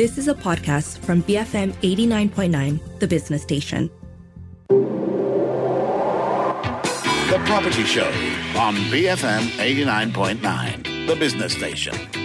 This 0.00 0.16
is 0.16 0.28
a 0.28 0.34
podcast 0.34 1.00
from 1.00 1.22
BFM 1.24 1.72
89.9, 1.82 3.00
the 3.00 3.06
business 3.06 3.42
station. 3.42 3.90
The 7.28 7.42
Property 7.44 7.84
Show 7.84 8.08
on 8.56 8.76
BFM 8.88 9.42
89.9, 9.58 11.06
the 11.06 11.16
business 11.16 11.52
station. 11.52 12.19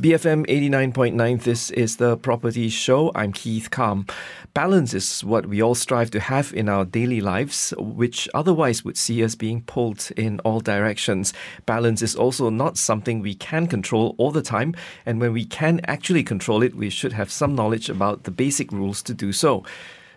BFM 0.00 0.46
89.9, 0.46 1.42
this 1.42 1.70
is 1.72 1.98
the 1.98 2.16
Property 2.16 2.70
Show. 2.70 3.12
I'm 3.14 3.34
Keith 3.34 3.70
Kam. 3.70 4.06
Balance 4.54 4.94
is 4.94 5.22
what 5.22 5.44
we 5.44 5.62
all 5.62 5.74
strive 5.74 6.10
to 6.12 6.20
have 6.20 6.54
in 6.54 6.70
our 6.70 6.86
daily 6.86 7.20
lives, 7.20 7.74
which 7.76 8.26
otherwise 8.32 8.82
would 8.82 8.96
see 8.96 9.22
us 9.22 9.34
being 9.34 9.60
pulled 9.60 10.10
in 10.16 10.40
all 10.40 10.60
directions. 10.60 11.34
Balance 11.66 12.00
is 12.00 12.16
also 12.16 12.48
not 12.48 12.78
something 12.78 13.20
we 13.20 13.34
can 13.34 13.66
control 13.66 14.14
all 14.16 14.30
the 14.30 14.40
time, 14.40 14.74
and 15.04 15.20
when 15.20 15.34
we 15.34 15.44
can 15.44 15.82
actually 15.84 16.22
control 16.22 16.62
it, 16.62 16.74
we 16.74 16.88
should 16.88 17.12
have 17.12 17.30
some 17.30 17.54
knowledge 17.54 17.90
about 17.90 18.24
the 18.24 18.30
basic 18.30 18.72
rules 18.72 19.02
to 19.02 19.12
do 19.12 19.34
so. 19.34 19.64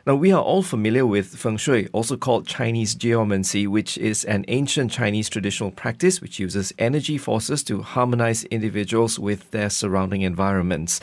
Now, 0.06 0.16
we 0.16 0.34
are 0.34 0.42
all 0.42 0.64
familiar 0.64 1.06
with 1.06 1.28
feng 1.28 1.56
shui, 1.56 1.88
also 1.94 2.18
called 2.18 2.46
Chinese 2.46 2.94
geomancy, 2.94 3.68
which 3.68 3.98
is 3.98 4.26
an 4.26 4.44
ancient 4.50 4.92
Chinese 4.92 5.30
traditional 5.30 5.72
practice 5.72 6.20
which 6.20 6.40
uses 6.40 6.74
energy 6.78 7.18
forces 7.18 7.64
to 7.64 7.84
harmonize 7.84 8.44
individuals 8.46 9.18
with 9.18 9.50
their 9.52 9.70
surrounding 9.70 10.22
environments. 10.22 11.00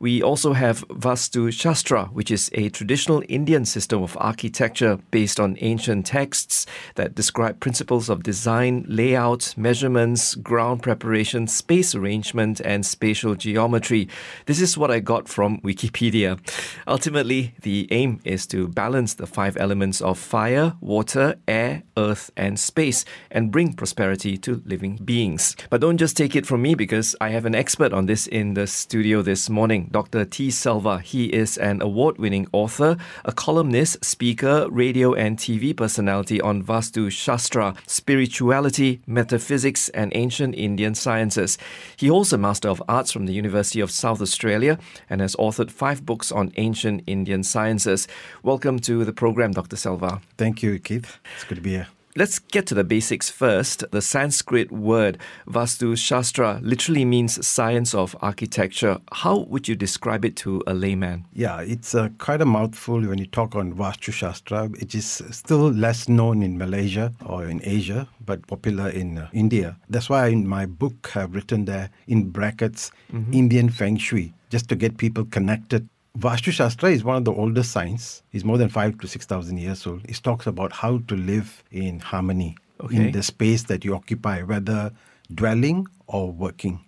We 0.00 0.22
also 0.22 0.54
have 0.54 0.88
Vastu 0.88 1.52
Shastra, 1.52 2.06
which 2.06 2.30
is 2.30 2.48
a 2.54 2.70
traditional 2.70 3.22
Indian 3.28 3.66
system 3.66 4.02
of 4.02 4.16
architecture 4.18 4.98
based 5.10 5.38
on 5.38 5.58
ancient 5.60 6.06
texts 6.06 6.64
that 6.94 7.14
describe 7.14 7.60
principles 7.60 8.08
of 8.08 8.22
design, 8.22 8.86
layout, 8.88 9.52
measurements, 9.58 10.36
ground 10.36 10.82
preparation, 10.82 11.46
space 11.46 11.94
arrangement, 11.94 12.62
and 12.62 12.86
spatial 12.86 13.34
geometry. 13.34 14.08
This 14.46 14.62
is 14.62 14.78
what 14.78 14.90
I 14.90 15.00
got 15.00 15.28
from 15.28 15.60
Wikipedia. 15.60 16.40
Ultimately, 16.88 17.54
the 17.60 17.86
aim 17.90 18.20
is 18.24 18.46
to 18.46 18.68
balance 18.68 19.12
the 19.12 19.26
five 19.26 19.58
elements 19.58 20.00
of 20.00 20.18
fire, 20.18 20.76
water, 20.80 21.34
air, 21.46 21.82
earth, 21.98 22.30
and 22.38 22.58
space 22.58 23.04
and 23.30 23.52
bring 23.52 23.74
prosperity 23.74 24.38
to 24.38 24.62
living 24.64 24.96
beings. 25.04 25.56
But 25.68 25.82
don't 25.82 25.98
just 25.98 26.16
take 26.16 26.34
it 26.34 26.46
from 26.46 26.62
me 26.62 26.74
because 26.74 27.14
I 27.20 27.28
have 27.28 27.44
an 27.44 27.54
expert 27.54 27.92
on 27.92 28.06
this 28.06 28.26
in 28.26 28.54
the 28.54 28.66
studio 28.66 29.20
this 29.20 29.50
morning. 29.50 29.89
Dr. 29.90 30.24
T. 30.24 30.50
Selva. 30.50 31.00
He 31.00 31.26
is 31.26 31.56
an 31.58 31.82
award 31.82 32.18
winning 32.18 32.46
author, 32.52 32.96
a 33.24 33.32
columnist, 33.32 34.04
speaker, 34.04 34.68
radio 34.70 35.14
and 35.14 35.36
TV 35.36 35.76
personality 35.76 36.40
on 36.40 36.62
Vastu 36.62 37.10
Shastra, 37.10 37.74
spirituality, 37.86 39.00
metaphysics, 39.06 39.88
and 39.90 40.12
ancient 40.14 40.54
Indian 40.54 40.94
sciences. 40.94 41.58
He 41.96 42.08
holds 42.08 42.32
a 42.32 42.38
Master 42.38 42.68
of 42.68 42.82
Arts 42.88 43.12
from 43.12 43.26
the 43.26 43.32
University 43.32 43.80
of 43.80 43.90
South 43.90 44.20
Australia 44.20 44.78
and 45.08 45.20
has 45.20 45.36
authored 45.36 45.70
five 45.70 46.06
books 46.06 46.32
on 46.32 46.52
ancient 46.56 47.02
Indian 47.06 47.42
sciences. 47.42 48.06
Welcome 48.42 48.78
to 48.80 49.04
the 49.04 49.12
program, 49.12 49.52
Dr. 49.52 49.76
Selva. 49.76 50.20
Thank 50.36 50.62
you, 50.62 50.78
Keith. 50.78 51.18
It's 51.36 51.44
good 51.44 51.56
to 51.56 51.60
be 51.60 51.70
here. 51.70 51.88
Let's 52.16 52.40
get 52.40 52.66
to 52.66 52.74
the 52.74 52.82
basics 52.82 53.30
first. 53.30 53.84
The 53.92 54.02
Sanskrit 54.02 54.72
word 54.72 55.16
Vastu 55.46 55.96
Shastra 55.96 56.58
literally 56.60 57.04
means 57.04 57.46
science 57.46 57.94
of 57.94 58.16
architecture. 58.20 58.98
How 59.12 59.38
would 59.48 59.68
you 59.68 59.76
describe 59.76 60.24
it 60.24 60.34
to 60.38 60.60
a 60.66 60.74
layman? 60.74 61.26
Yeah, 61.32 61.60
it's 61.60 61.94
uh, 61.94 62.08
quite 62.18 62.40
a 62.40 62.44
mouthful 62.44 63.00
when 63.00 63.18
you 63.18 63.26
talk 63.26 63.54
on 63.54 63.74
Vastu 63.74 64.12
Shastra. 64.12 64.70
It 64.80 64.92
is 64.96 65.22
still 65.30 65.70
less 65.70 66.08
known 66.08 66.42
in 66.42 66.58
Malaysia 66.58 67.12
or 67.24 67.44
in 67.46 67.60
Asia, 67.62 68.08
but 68.26 68.44
popular 68.48 68.88
in 68.88 69.16
uh, 69.16 69.28
India. 69.32 69.76
That's 69.88 70.10
why 70.10 70.26
in 70.28 70.48
my 70.48 70.66
book 70.66 71.16
I've 71.16 71.32
written 71.32 71.66
there 71.66 71.90
in 72.08 72.30
brackets 72.30 72.90
mm-hmm. 73.12 73.32
Indian 73.32 73.68
Feng 73.68 73.98
Shui, 73.98 74.34
just 74.50 74.68
to 74.70 74.74
get 74.74 74.98
people 74.98 75.24
connected 75.26 75.88
Vastu 76.18 76.50
Shastra 76.50 76.90
is 76.90 77.04
one 77.04 77.16
of 77.16 77.24
the 77.24 77.32
oldest 77.32 77.70
science. 77.70 78.22
It's 78.32 78.44
more 78.44 78.58
than 78.58 78.68
five 78.68 78.98
to 78.98 79.06
six 79.06 79.26
thousand 79.26 79.58
years 79.58 79.86
old. 79.86 80.04
It 80.08 80.20
talks 80.22 80.46
about 80.46 80.72
how 80.72 80.98
to 81.06 81.16
live 81.16 81.62
in 81.70 82.00
harmony 82.00 82.56
okay. 82.80 82.96
in 82.96 83.12
the 83.12 83.22
space 83.22 83.64
that 83.64 83.84
you 83.84 83.94
occupy, 83.94 84.42
whether 84.42 84.92
dwelling 85.32 85.86
or 86.08 86.32
working. 86.32 86.80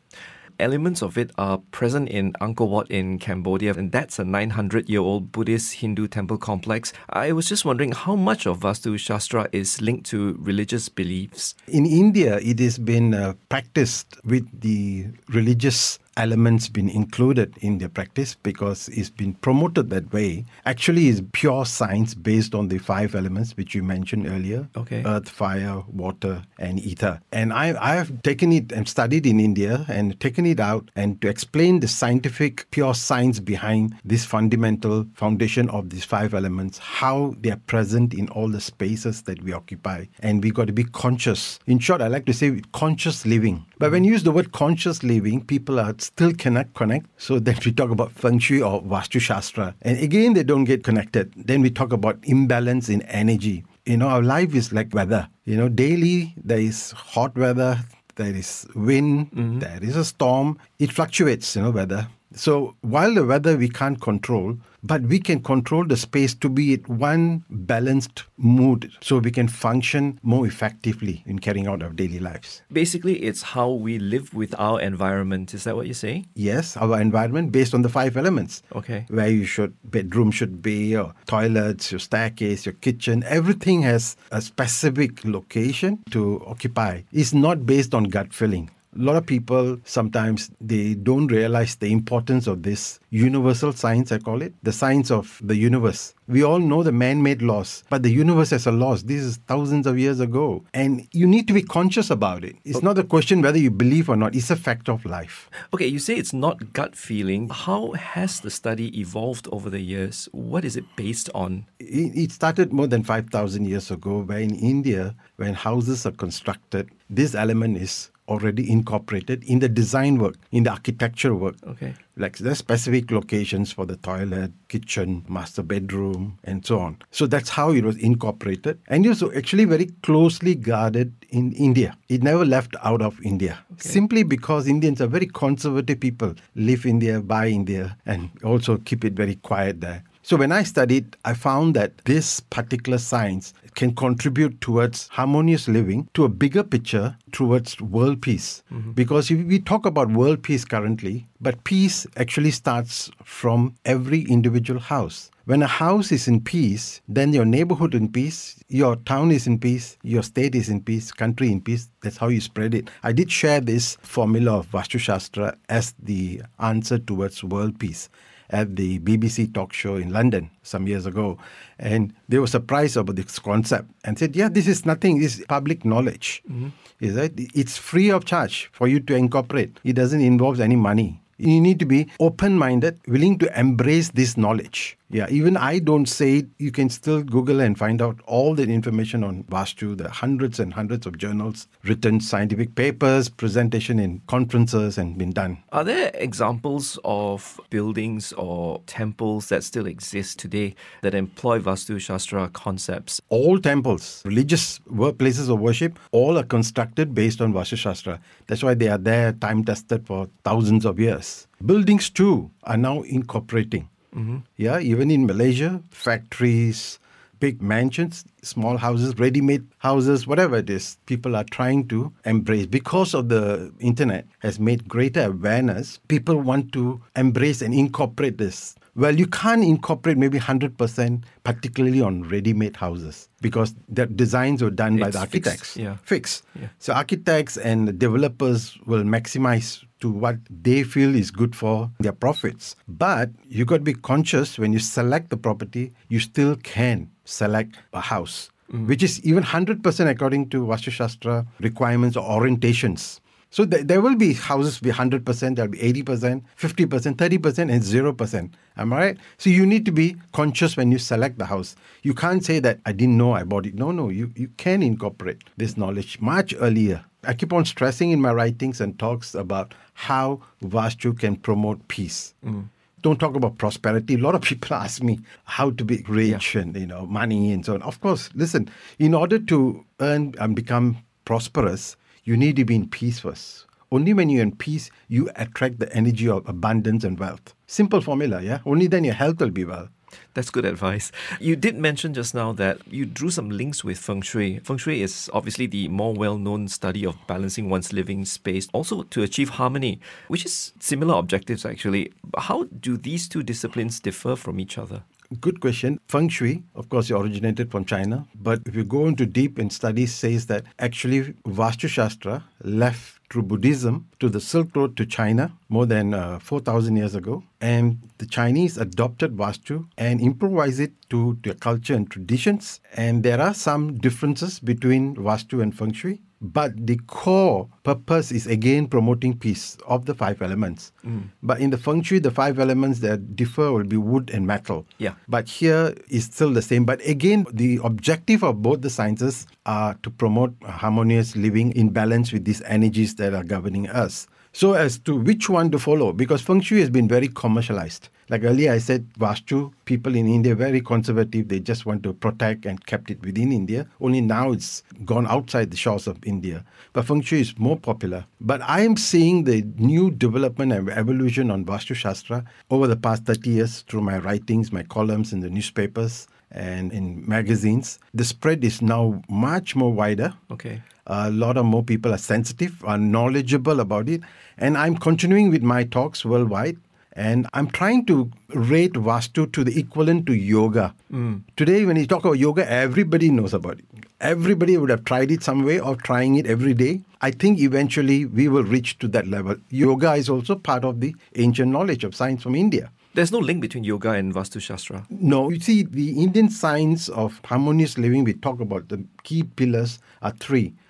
Elements 0.58 1.02
of 1.02 1.16
it 1.16 1.30
are 1.38 1.58
present 1.70 2.08
in 2.08 2.32
Angkor 2.34 2.68
Wat 2.68 2.90
in 2.90 3.18
Cambodia, 3.18 3.74
and 3.74 3.90
that's 3.90 4.18
a 4.18 4.24
900 4.24 4.88
year 4.88 5.00
old 5.00 5.32
Buddhist 5.32 5.74
Hindu 5.74 6.08
temple 6.08 6.36
complex. 6.36 6.92
I 7.08 7.32
was 7.32 7.48
just 7.48 7.64
wondering 7.64 7.92
how 7.92 8.16
much 8.16 8.46
of 8.46 8.60
Vastu 8.60 8.98
Shastra 8.98 9.48
is 9.52 9.80
linked 9.80 10.06
to 10.10 10.36
religious 10.40 10.88
beliefs? 10.88 11.54
In 11.68 11.86
India, 11.86 12.38
it 12.38 12.58
has 12.58 12.78
been 12.78 13.14
uh, 13.14 13.34
practiced 13.48 14.20
with 14.24 14.48
the 14.60 15.06
religious 15.28 15.98
elements 16.16 16.68
been 16.68 16.88
included 16.88 17.56
in 17.60 17.78
their 17.78 17.88
practice 17.88 18.34
because 18.34 18.88
it's 18.88 19.10
been 19.10 19.34
promoted 19.34 19.90
that 19.90 20.12
way. 20.12 20.44
Actually 20.66 21.08
is 21.08 21.22
pure 21.32 21.64
science 21.64 22.14
based 22.14 22.54
on 22.54 22.68
the 22.68 22.78
five 22.78 23.14
elements 23.14 23.56
which 23.56 23.74
you 23.74 23.82
mentioned 23.82 24.26
earlier 24.26 24.68
okay. 24.76 25.02
earth 25.06 25.28
fire 25.28 25.82
water 25.92 26.42
and 26.58 26.80
ether. 26.80 27.20
And 27.32 27.52
i 27.52 27.74
i 27.80 27.94
have 27.94 28.22
taken 28.22 28.52
it 28.52 28.72
and 28.72 28.88
studied 28.88 29.26
in 29.26 29.40
india 29.40 29.84
and 29.88 30.18
taken 30.20 30.46
it 30.46 30.60
out 30.60 30.90
and 30.96 31.20
to 31.22 31.28
explain 31.28 31.80
the 31.80 31.88
scientific 31.88 32.66
pure 32.70 32.94
science 32.94 33.40
behind 33.40 33.94
this 34.04 34.24
fundamental 34.24 35.06
foundation 35.14 35.68
of 35.70 35.90
these 35.90 36.04
five 36.04 36.34
elements 36.34 36.78
how 36.78 37.34
they 37.40 37.50
are 37.50 37.60
present 37.66 38.14
in 38.14 38.28
all 38.30 38.48
the 38.48 38.60
spaces 38.60 39.22
that 39.22 39.42
we 39.42 39.52
occupy. 39.52 40.04
And 40.20 40.42
we 40.42 40.50
got 40.50 40.66
to 40.66 40.72
be 40.72 40.84
conscious. 40.84 41.58
In 41.66 41.78
short 41.78 42.00
i 42.00 42.08
like 42.08 42.26
to 42.26 42.34
say 42.34 42.60
conscious 42.72 43.24
living. 43.26 43.64
But 43.78 43.90
when 43.90 44.02
mm-hmm. 44.02 44.06
you 44.06 44.12
use 44.12 44.22
the 44.22 44.30
word 44.30 44.52
conscious 44.52 45.02
living 45.02 45.44
people 45.44 45.80
are 45.80 45.94
still 46.02 46.32
cannot 46.32 46.74
connect. 46.74 47.06
So 47.16 47.38
then 47.38 47.56
we 47.64 47.72
talk 47.72 47.90
about 47.90 48.12
feng 48.12 48.38
shui 48.38 48.60
or 48.62 48.82
vastu 48.82 49.20
shastra. 49.20 49.74
And 49.82 49.98
again, 49.98 50.34
they 50.34 50.42
don't 50.42 50.64
get 50.64 50.84
connected. 50.84 51.32
Then 51.36 51.62
we 51.62 51.70
talk 51.70 51.92
about 51.92 52.18
imbalance 52.24 52.88
in 52.88 53.02
energy. 53.02 53.64
You 53.86 53.96
know, 53.96 54.08
our 54.08 54.22
life 54.22 54.54
is 54.54 54.72
like 54.72 54.94
weather. 54.94 55.28
You 55.44 55.56
know, 55.56 55.68
daily 55.68 56.34
there 56.36 56.58
is 56.58 56.92
hot 56.92 57.36
weather, 57.36 57.78
there 58.16 58.34
is 58.34 58.66
wind, 58.74 59.30
mm-hmm. 59.32 59.58
there 59.58 59.78
is 59.82 59.96
a 59.96 60.04
storm. 60.04 60.58
It 60.78 60.92
fluctuates, 60.92 61.56
you 61.56 61.62
know, 61.62 61.70
weather. 61.70 62.08
So 62.34 62.76
while 62.80 63.14
the 63.14 63.24
weather 63.24 63.56
we 63.56 63.68
can't 63.68 64.00
control, 64.00 64.56
but 64.82 65.02
we 65.02 65.18
can 65.18 65.42
control 65.42 65.84
the 65.84 65.96
space 65.96 66.34
to 66.34 66.48
be 66.48 66.74
at 66.74 66.88
one 66.88 67.44
balanced 67.48 68.24
mood 68.36 68.90
so 69.00 69.18
we 69.18 69.30
can 69.30 69.48
function 69.48 70.18
more 70.22 70.46
effectively 70.46 71.22
in 71.26 71.38
carrying 71.38 71.66
out 71.66 71.82
our 71.82 71.90
daily 71.90 72.18
lives. 72.18 72.62
Basically, 72.72 73.22
it's 73.22 73.42
how 73.42 73.70
we 73.70 73.98
live 73.98 74.34
with 74.34 74.54
our 74.58 74.80
environment. 74.80 75.54
Is 75.54 75.64
that 75.64 75.76
what 75.76 75.86
you 75.86 75.94
say? 75.94 76.24
Yes, 76.34 76.76
our 76.76 77.00
environment 77.00 77.52
based 77.52 77.74
on 77.74 77.82
the 77.82 77.88
five 77.88 78.16
elements. 78.16 78.62
Okay. 78.74 79.06
Where 79.08 79.28
you 79.28 79.44
should 79.44 79.74
bedroom 79.84 80.30
should 80.30 80.62
be, 80.62 80.88
your 80.88 81.14
toilets, 81.26 81.92
your 81.92 82.00
staircase, 82.00 82.66
your 82.66 82.74
kitchen, 82.74 83.22
everything 83.26 83.82
has 83.82 84.16
a 84.30 84.40
specific 84.40 85.24
location 85.24 86.02
to 86.10 86.42
occupy. 86.46 87.02
It's 87.12 87.32
not 87.32 87.66
based 87.66 87.94
on 87.94 88.04
gut 88.04 88.32
feeling 88.32 88.70
a 88.94 89.02
lot 89.02 89.16
of 89.16 89.26
people 89.26 89.78
sometimes 89.84 90.50
they 90.60 90.94
don't 90.94 91.28
realize 91.28 91.76
the 91.76 91.90
importance 91.90 92.46
of 92.46 92.62
this 92.62 93.00
universal 93.10 93.72
science 93.72 94.12
i 94.12 94.18
call 94.18 94.42
it 94.42 94.52
the 94.62 94.72
science 94.72 95.10
of 95.10 95.40
the 95.42 95.56
universe. 95.56 96.14
We 96.28 96.42
all 96.44 96.60
know 96.60 96.82
the 96.82 96.92
man-made 96.92 97.42
laws 97.42 97.84
but 97.90 98.02
the 98.02 98.10
universe 98.10 98.50
has 98.50 98.66
a 98.66 98.72
laws. 98.72 99.04
This 99.04 99.22
is 99.22 99.36
thousands 99.48 99.86
of 99.86 99.98
years 99.98 100.20
ago 100.20 100.64
and 100.72 101.06
you 101.12 101.26
need 101.26 101.48
to 101.48 101.54
be 101.54 101.62
conscious 101.62 102.10
about 102.10 102.44
it. 102.44 102.56
It's 102.64 102.78
okay. 102.78 102.86
not 102.86 102.98
a 102.98 103.04
question 103.04 103.42
whether 103.42 103.58
you 103.58 103.70
believe 103.70 104.08
or 104.08 104.16
not. 104.16 104.34
It's 104.34 104.50
a 104.50 104.56
fact 104.56 104.88
of 104.88 105.04
life. 105.04 105.50
Okay 105.74 105.86
you 105.86 105.98
say 105.98 106.14
it's 106.14 106.32
not 106.32 106.72
gut 106.72 106.96
feeling. 106.96 107.48
How 107.48 107.92
has 107.92 108.40
the 108.40 108.50
study 108.50 108.98
evolved 108.98 109.48
over 109.52 109.68
the 109.68 109.80
years? 109.80 110.28
What 110.32 110.64
is 110.64 110.76
it 110.76 110.84
based 110.96 111.28
on? 111.34 111.66
It, 111.78 112.32
started 112.32 112.72
more 112.72 112.86
than 112.86 113.04
5000 113.04 113.66
years 113.66 113.90
ago 113.90 114.22
where 114.22 114.38
in 114.38 114.54
india 114.54 115.14
when 115.36 115.54
houses 115.54 116.06
are 116.06 116.12
constructed 116.12 116.88
this 117.10 117.34
element 117.34 117.76
is 117.76 118.11
already 118.28 118.70
incorporated 118.70 119.42
in 119.44 119.58
the 119.58 119.68
design 119.68 120.18
work, 120.18 120.36
in 120.50 120.62
the 120.62 120.70
architecture 120.70 121.34
work. 121.34 121.56
Okay. 121.66 121.94
Like 122.16 122.38
there's 122.38 122.58
specific 122.58 123.10
locations 123.10 123.72
for 123.72 123.86
the 123.86 123.96
toilet, 123.96 124.52
kitchen, 124.68 125.24
master 125.28 125.62
bedroom, 125.62 126.38
and 126.44 126.64
so 126.64 126.78
on. 126.78 126.98
So 127.10 127.26
that's 127.26 127.48
how 127.48 127.70
it 127.70 127.84
was 127.84 127.96
incorporated. 127.96 128.78
And 128.88 129.04
it 129.04 129.08
was 129.08 129.22
actually 129.34 129.64
very 129.64 129.86
closely 130.02 130.54
guarded 130.54 131.12
in 131.30 131.52
India. 131.52 131.96
It 132.08 132.22
never 132.22 132.44
left 132.44 132.76
out 132.82 133.02
of 133.02 133.20
India. 133.24 133.58
Okay. 133.72 133.88
Simply 133.88 134.22
because 134.22 134.68
Indians 134.68 135.00
are 135.00 135.06
very 135.06 135.26
conservative 135.26 136.00
people, 136.00 136.34
live 136.54 136.84
in 136.84 136.92
India, 136.92 137.20
buy 137.20 137.46
in 137.46 137.54
India, 137.62 137.96
and 138.06 138.30
also 138.44 138.76
keep 138.76 139.04
it 139.04 139.14
very 139.14 139.36
quiet 139.36 139.80
there. 139.80 140.04
So 140.24 140.36
when 140.36 140.52
I 140.52 140.62
studied, 140.62 141.16
I 141.24 141.34
found 141.34 141.74
that 141.74 141.98
this 142.04 142.38
particular 142.38 142.98
science 142.98 143.52
can 143.74 143.92
contribute 143.92 144.60
towards 144.60 145.08
harmonious 145.08 145.66
living 145.66 146.08
to 146.14 146.24
a 146.24 146.28
bigger 146.28 146.62
picture 146.62 147.16
towards 147.32 147.80
world 147.80 148.22
peace. 148.22 148.62
Mm-hmm. 148.72 148.92
Because 148.92 149.32
if 149.32 149.44
we 149.44 149.58
talk 149.58 149.84
about 149.84 150.12
world 150.12 150.44
peace 150.44 150.64
currently, 150.64 151.26
but 151.40 151.64
peace 151.64 152.06
actually 152.16 152.52
starts 152.52 153.10
from 153.24 153.74
every 153.84 154.20
individual 154.22 154.78
house. 154.78 155.28
When 155.46 155.60
a 155.60 155.66
house 155.66 156.12
is 156.12 156.28
in 156.28 156.40
peace, 156.40 157.00
then 157.08 157.32
your 157.32 157.44
neighborhood 157.44 157.92
in 157.92 158.08
peace, 158.08 158.62
your 158.68 158.94
town 158.94 159.32
is 159.32 159.48
in 159.48 159.58
peace, 159.58 159.96
your 160.04 160.22
state 160.22 160.54
is 160.54 160.68
in 160.68 160.82
peace, 160.82 161.10
country 161.10 161.50
in 161.50 161.60
peace. 161.60 161.88
That's 162.02 162.18
how 162.18 162.28
you 162.28 162.40
spread 162.40 162.74
it. 162.74 162.90
I 163.02 163.10
did 163.10 163.32
share 163.32 163.60
this 163.60 163.96
formula 164.02 164.58
of 164.58 164.70
Vastu 164.70 165.00
Shastra 165.00 165.56
as 165.68 165.94
the 166.00 166.42
answer 166.60 166.98
towards 166.98 167.42
world 167.42 167.80
peace 167.80 168.08
at 168.52 168.76
the 168.76 168.98
BBC 169.00 169.52
talk 169.52 169.72
show 169.72 169.96
in 169.96 170.12
London 170.12 170.50
some 170.62 170.86
years 170.86 171.06
ago. 171.06 171.38
And 171.78 172.12
they 172.28 172.38
were 172.38 172.46
surprised 172.46 172.96
about 172.96 173.16
this 173.16 173.38
concept 173.38 173.90
and 174.04 174.18
said, 174.18 174.36
Yeah, 174.36 174.48
this 174.48 174.68
is 174.68 174.84
nothing, 174.84 175.20
this 175.20 175.38
is 175.38 175.46
public 175.46 175.84
knowledge. 175.84 176.42
Mm-hmm. 176.50 176.68
Is 177.00 177.14
that 177.14 177.32
it's 177.36 177.76
free 177.76 178.10
of 178.10 178.24
charge 178.24 178.70
for 178.72 178.86
you 178.86 179.00
to 179.00 179.14
incorporate. 179.14 179.78
It 179.82 179.94
doesn't 179.94 180.20
involve 180.20 180.60
any 180.60 180.76
money. 180.76 181.21
You 181.38 181.60
need 181.60 181.78
to 181.80 181.86
be 181.86 182.08
open 182.20 182.56
minded, 182.58 183.00
willing 183.08 183.38
to 183.38 183.58
embrace 183.58 184.10
this 184.10 184.36
knowledge. 184.36 184.96
Yeah, 185.10 185.26
even 185.28 185.58
I 185.58 185.78
don't 185.78 186.06
say 186.06 186.38
it, 186.38 186.46
you 186.58 186.70
can 186.70 186.88
still 186.88 187.22
Google 187.22 187.60
and 187.60 187.76
find 187.76 188.00
out 188.00 188.18
all 188.24 188.54
the 188.54 188.62
information 188.62 189.22
on 189.22 189.44
Vastu, 189.44 189.94
the 189.94 190.08
hundreds 190.08 190.58
and 190.58 190.72
hundreds 190.72 191.04
of 191.04 191.18
journals, 191.18 191.66
written 191.84 192.18
scientific 192.20 192.74
papers, 192.74 193.28
presentation 193.28 193.98
in 193.98 194.22
conferences, 194.26 194.96
and 194.96 195.18
been 195.18 195.32
done. 195.32 195.58
Are 195.70 195.84
there 195.84 196.10
examples 196.14 196.98
of 197.04 197.60
buildings 197.68 198.32
or 198.34 198.80
temples 198.86 199.50
that 199.50 199.64
still 199.64 199.86
exist 199.86 200.38
today 200.38 200.74
that 201.02 201.14
employ 201.14 201.58
Vastu 201.58 202.00
Shastra 202.00 202.48
concepts? 202.48 203.20
all 203.28 203.58
temples, 203.58 204.22
religious 204.24 204.80
wo- 204.86 205.12
places 205.12 205.48
of 205.50 205.60
worship, 205.60 205.98
all 206.12 206.38
are 206.38 206.48
constructed 206.56 207.14
based 207.14 207.40
on 207.42 207.52
Vastu 207.52 207.76
Shastra. 207.76 208.18
That's 208.46 208.62
why 208.62 208.74
they 208.74 208.88
are 208.88 208.98
there, 208.98 209.32
time 209.32 209.62
tested 209.64 210.06
for 210.06 210.28
thousands 210.42 210.84
of 210.86 210.98
years. 210.98 211.21
Buildings 211.64 212.10
too 212.10 212.50
are 212.64 212.76
now 212.76 213.02
incorporating. 213.02 213.88
Mm-hmm. 214.14 214.38
Yeah, 214.56 214.78
even 214.80 215.10
in 215.10 215.26
Malaysia, 215.26 215.80
factories, 215.90 216.98
big 217.40 217.60
mansions, 217.60 218.24
small 218.42 218.76
houses, 218.76 219.18
ready-made 219.18 219.66
houses, 219.78 220.26
whatever 220.26 220.58
it 220.58 220.70
is, 220.70 220.96
people 221.06 221.34
are 221.34 221.44
trying 221.44 221.88
to 221.88 222.12
embrace 222.24 222.66
because 222.66 223.14
of 223.14 223.28
the 223.28 223.72
internet 223.80 224.26
has 224.38 224.60
made 224.60 224.86
greater 224.86 225.24
awareness. 225.24 225.98
People 226.06 226.36
want 226.36 226.70
to 226.72 227.00
embrace 227.16 227.60
and 227.62 227.74
incorporate 227.74 228.38
this. 228.38 228.76
Well, 228.94 229.18
you 229.18 229.26
can't 229.26 229.64
incorporate 229.64 230.18
maybe 230.18 230.38
100%, 230.38 231.24
particularly 231.44 232.02
on 232.02 232.28
ready-made 232.28 232.76
houses, 232.76 233.28
because 233.40 233.74
the 233.88 234.04
designs 234.04 234.62
were 234.62 234.70
done 234.70 234.98
by 234.98 235.08
It's 235.08 235.18
the 235.18 235.26
fixed, 235.26 235.48
architects. 235.48 235.76
yeah. 235.78 235.96
Fix. 236.02 236.42
Yeah. 236.60 236.68
So 236.78 236.92
architects 236.92 237.56
and 237.56 237.98
developers 237.98 238.76
will 238.84 239.02
maximize 239.02 239.82
to 240.00 240.10
what 240.10 240.36
they 240.50 240.82
feel 240.82 241.14
is 241.14 241.30
good 241.30 241.56
for 241.56 241.90
their 242.00 242.12
profits. 242.12 242.76
But 242.86 243.30
you 243.48 243.64
got 243.64 243.78
to 243.78 243.82
be 243.82 243.94
conscious 243.94 244.58
when 244.58 244.74
you 244.74 244.78
select 244.78 245.30
the 245.30 245.38
property, 245.38 245.92
you 246.08 246.20
still 246.20 246.56
can 246.56 247.10
select 247.24 247.76
a 247.94 248.00
house, 248.00 248.50
mm. 248.70 248.86
which 248.88 249.02
is 249.02 249.24
even 249.24 249.42
100% 249.42 250.10
according 250.10 250.50
to 250.50 250.66
Vastu 250.66 250.90
Shastra 250.90 251.46
requirements 251.60 252.16
or 252.16 252.28
orientations. 252.28 253.20
So 253.52 253.66
th- 253.66 253.86
there 253.86 254.00
will 254.00 254.16
be 254.16 254.32
houses 254.32 254.80
be 254.80 254.90
100%, 254.90 255.56
there'll 255.56 255.70
be 255.70 255.78
80%, 255.78 256.42
50%, 256.58 257.16
30%, 257.16 257.58
and 257.70 257.82
0%. 257.82 258.50
Am 258.78 258.92
I 258.94 258.96
right? 258.96 259.18
So 259.36 259.50
you 259.50 259.66
need 259.66 259.84
to 259.84 259.92
be 259.92 260.16
conscious 260.32 260.74
when 260.74 260.90
you 260.90 260.98
select 260.98 261.36
the 261.36 261.44
house. 261.44 261.76
You 262.02 262.14
can't 262.14 262.42
say 262.42 262.60
that 262.60 262.80
I 262.86 262.92
didn't 262.92 263.18
know 263.18 263.34
I 263.34 263.44
bought 263.44 263.66
it. 263.66 263.74
No, 263.74 263.90
no, 263.92 264.08
you, 264.08 264.32
you 264.36 264.48
can 264.56 264.82
incorporate 264.82 265.44
this 265.58 265.76
knowledge 265.76 266.18
much 266.18 266.54
earlier. 266.60 267.04
I 267.24 267.34
keep 267.34 267.52
on 267.52 267.66
stressing 267.66 268.10
in 268.10 268.22
my 268.22 268.32
writings 268.32 268.80
and 268.80 268.98
talks 268.98 269.34
about 269.34 269.74
how 269.92 270.40
Vastu 270.64 271.16
can 271.16 271.36
promote 271.36 271.86
peace. 271.88 272.32
Mm. 272.42 272.68
Don't 273.02 273.20
talk 273.20 273.36
about 273.36 273.58
prosperity. 273.58 274.14
A 274.14 274.18
lot 274.18 274.34
of 274.34 274.40
people 274.50 274.74
ask 274.74 275.02
me 275.02 275.20
how 275.44 275.72
to 275.72 275.84
be 275.84 276.02
rich 276.08 276.54
and 276.54 276.74
you 276.74 276.86
know 276.86 277.04
money 277.04 277.52
and 277.52 277.66
so 277.66 277.74
on. 277.74 277.82
Of 277.82 278.00
course, 278.00 278.30
listen. 278.34 278.70
In 278.98 279.12
order 279.12 279.38
to 279.38 279.84
earn 280.00 280.34
and 280.40 280.56
become 280.56 280.96
prosperous, 281.26 281.96
you 282.24 282.36
need 282.36 282.56
to 282.56 282.64
be 282.64 282.76
in 282.76 282.88
peace 282.88 283.20
first. 283.20 283.66
Only 283.90 284.14
when 284.14 284.30
you're 284.30 284.42
in 284.42 284.56
peace, 284.56 284.90
you 285.08 285.28
attract 285.36 285.78
the 285.78 285.92
energy 285.94 286.28
of 286.28 286.48
abundance 286.48 287.04
and 287.04 287.18
wealth. 287.18 287.54
Simple 287.66 288.00
formula, 288.00 288.40
yeah? 288.40 288.60
Only 288.64 288.86
then 288.86 289.04
your 289.04 289.14
health 289.14 289.40
will 289.40 289.50
be 289.50 289.64
well. 289.64 289.88
That's 290.34 290.50
good 290.50 290.64
advice. 290.64 291.10
You 291.40 291.56
did 291.56 291.76
mention 291.76 292.14
just 292.14 292.34
now 292.34 292.52
that 292.52 292.78
you 292.86 293.04
drew 293.04 293.30
some 293.30 293.50
links 293.50 293.82
with 293.84 293.98
Feng 293.98 294.22
Shui. 294.22 294.60
Feng 294.60 294.78
Shui 294.78 295.02
is 295.02 295.30
obviously 295.32 295.66
the 295.66 295.88
more 295.88 296.14
well 296.14 296.38
known 296.38 296.68
study 296.68 297.04
of 297.04 297.16
balancing 297.26 297.68
one's 297.68 297.92
living 297.92 298.24
space, 298.24 298.68
also 298.72 299.02
to 299.02 299.22
achieve 299.22 299.50
harmony, 299.50 300.00
which 300.28 300.44
is 300.44 300.72
similar 300.80 301.14
objectives 301.14 301.64
actually. 301.64 302.12
How 302.36 302.64
do 302.64 302.96
these 302.96 303.28
two 303.28 303.42
disciplines 303.42 304.00
differ 304.00 304.36
from 304.36 304.60
each 304.60 304.78
other? 304.78 305.02
Good 305.40 305.60
question. 305.60 305.98
Feng 306.08 306.28
Shui, 306.28 306.64
of 306.74 306.88
course, 306.88 307.10
originated 307.10 307.70
from 307.70 307.84
China, 307.84 308.26
but 308.34 308.60
if 308.66 308.74
you 308.74 308.84
go 308.84 309.06
into 309.06 309.24
deep 309.24 309.58
in 309.58 309.70
studies, 309.70 310.12
says 310.12 310.46
that 310.46 310.64
actually 310.78 311.34
Vastu 311.46 311.88
Shastra 311.88 312.44
left 312.64 313.20
through 313.30 313.42
Buddhism 313.42 314.08
to 314.18 314.28
the 314.28 314.40
Silk 314.40 314.74
Road 314.76 314.96
to 314.96 315.06
China 315.06 315.52
more 315.68 315.86
than 315.86 316.12
uh, 316.12 316.38
4,000 316.40 316.96
years 316.96 317.14
ago. 317.14 317.42
And 317.60 318.10
the 318.18 318.26
Chinese 318.26 318.76
adopted 318.76 319.36
Vastu 319.36 319.86
and 319.96 320.20
improvised 320.20 320.80
it 320.80 320.92
to 321.10 321.38
their 321.42 321.54
culture 321.54 321.94
and 321.94 322.10
traditions. 322.10 322.80
And 322.94 323.22
there 323.22 323.40
are 323.40 323.54
some 323.54 323.98
differences 323.98 324.58
between 324.58 325.16
Vastu 325.16 325.62
and 325.62 325.74
Feng 325.76 325.92
Shui. 325.92 326.20
But 326.42 326.86
the 326.86 326.98
core 327.06 327.68
purpose 327.84 328.32
is 328.32 328.48
again 328.48 328.88
promoting 328.88 329.38
peace 329.38 329.78
of 329.86 330.06
the 330.06 330.14
five 330.14 330.42
elements. 330.42 330.90
Mm. 331.06 331.30
But 331.40 331.60
in 331.60 331.70
the 331.70 331.78
feng 331.78 332.02
shui, 332.02 332.18
the 332.18 332.32
five 332.32 332.58
elements 332.58 332.98
that 332.98 333.36
differ 333.36 333.72
will 333.72 333.84
be 333.84 333.96
wood 333.96 334.28
and 334.34 334.44
metal. 334.44 334.84
Yeah. 334.98 335.14
But 335.28 335.48
here 335.48 335.94
is 336.08 336.24
still 336.24 336.50
the 336.50 336.60
same. 336.60 336.84
But 336.84 337.00
again, 337.06 337.46
the 337.52 337.78
objective 337.84 338.42
of 338.42 338.60
both 338.60 338.82
the 338.82 338.90
sciences 338.90 339.46
are 339.66 339.94
to 340.02 340.10
promote 340.10 340.52
harmonious 340.64 341.36
living 341.36 341.70
in 341.72 341.90
balance 341.90 342.32
with 342.32 342.44
these 342.44 342.60
energies 342.62 343.14
that 343.16 343.34
are 343.34 343.44
governing 343.44 343.88
us. 343.88 344.26
So, 344.54 344.74
as 344.74 344.98
to 345.00 345.16
which 345.16 345.48
one 345.48 345.70
to 345.70 345.78
follow, 345.78 346.12
because 346.12 346.42
feng 346.42 346.60
shui 346.60 346.80
has 346.80 346.90
been 346.90 347.08
very 347.08 347.28
commercialized. 347.28 348.10
Like 348.32 348.44
earlier, 348.44 348.72
I 348.72 348.78
said, 348.78 349.06
Vastu, 349.20 349.74
people 349.84 350.16
in 350.16 350.26
India, 350.26 350.54
very 350.54 350.80
conservative. 350.80 351.48
They 351.48 351.60
just 351.60 351.84
want 351.84 352.02
to 352.04 352.14
protect 352.14 352.64
and 352.64 352.82
kept 352.86 353.10
it 353.10 353.20
within 353.20 353.52
India. 353.52 353.86
Only 354.00 354.22
now 354.22 354.52
it's 354.52 354.82
gone 355.04 355.26
outside 355.26 355.70
the 355.70 355.76
shores 355.76 356.06
of 356.06 356.16
India. 356.24 356.64
But 356.94 357.04
feng 357.04 357.20
shui 357.20 357.42
is 357.42 357.58
more 357.58 357.76
popular. 357.76 358.24
But 358.40 358.62
I 358.62 358.80
am 358.80 358.96
seeing 358.96 359.44
the 359.44 359.60
new 359.76 360.10
development 360.10 360.72
and 360.72 360.88
evolution 360.88 361.50
on 361.50 361.66
Vastu 361.66 361.94
Shastra 361.94 362.42
over 362.70 362.86
the 362.86 362.96
past 362.96 363.26
30 363.26 363.50
years 363.50 363.82
through 363.82 364.00
my 364.00 364.16
writings, 364.16 364.72
my 364.72 364.84
columns 364.84 365.34
in 365.34 365.40
the 365.40 365.50
newspapers 365.50 366.26
and 366.50 366.90
in 366.90 367.28
magazines. 367.28 367.98
The 368.14 368.24
spread 368.24 368.64
is 368.64 368.80
now 368.80 369.20
much 369.28 369.76
more 369.76 369.92
wider. 369.92 370.32
Okay. 370.50 370.82
A 371.06 371.30
lot 371.30 371.58
of 371.58 371.66
more 371.66 371.84
people 371.84 372.14
are 372.14 372.24
sensitive, 372.32 372.82
are 372.86 372.96
knowledgeable 372.96 373.80
about 373.80 374.08
it. 374.08 374.22
And 374.56 374.78
I'm 374.78 374.96
continuing 374.96 375.50
with 375.50 375.62
my 375.62 375.84
talks 375.84 376.24
worldwide. 376.24 376.78
And 377.14 377.46
I'm 377.52 377.68
trying 377.68 378.06
to 378.06 378.30
rate 378.54 378.94
Vastu 378.94 379.52
to 379.52 379.64
the 379.64 379.78
equivalent 379.78 380.26
to 380.26 380.34
yoga. 380.34 380.94
Hmm. 381.10 381.38
Today, 381.56 381.84
when 381.84 381.96
you 381.96 382.06
talk 382.06 382.24
about 382.24 382.38
yoga, 382.38 382.70
everybody 382.70 383.30
knows 383.30 383.52
about 383.52 383.78
it. 383.78 383.84
Everybody 384.20 384.78
would 384.78 384.88
have 384.88 385.04
tried 385.04 385.30
it 385.30 385.42
some 385.42 385.64
way 385.64 385.78
or 385.78 385.96
trying 385.96 386.36
it 386.36 386.46
every 386.46 386.74
day. 386.74 387.00
I 387.20 387.30
think 387.30 387.60
eventually 387.60 388.24
we 388.24 388.48
will 388.48 388.64
reach 388.64 388.98
to 389.00 389.08
that 389.08 389.26
level. 389.26 389.56
Yoga 389.68 390.14
is 390.14 390.28
also 390.28 390.54
part 390.54 390.84
of 390.84 391.00
the 391.00 391.14
ancient 391.36 391.70
knowledge 391.70 392.04
of 392.04 392.14
science 392.14 392.42
from 392.42 392.54
India. 392.54 392.90
There's 393.14 393.30
no 393.30 393.40
link 393.40 393.60
between 393.60 393.84
yoga 393.84 394.12
and 394.12 394.32
Vastu 394.32 394.58
Shastra. 394.58 395.06
No, 395.10 395.50
you 395.50 395.60
see, 395.60 395.82
the 395.82 396.22
Indian 396.22 396.48
science 396.48 397.10
of 397.10 397.42
harmonious 397.44 397.98
living, 397.98 398.24
we 398.24 398.32
talk 398.32 398.58
about 398.58 398.88
the 398.88 399.04
key 399.22 399.42
pillars 399.42 399.98
are 400.22 400.32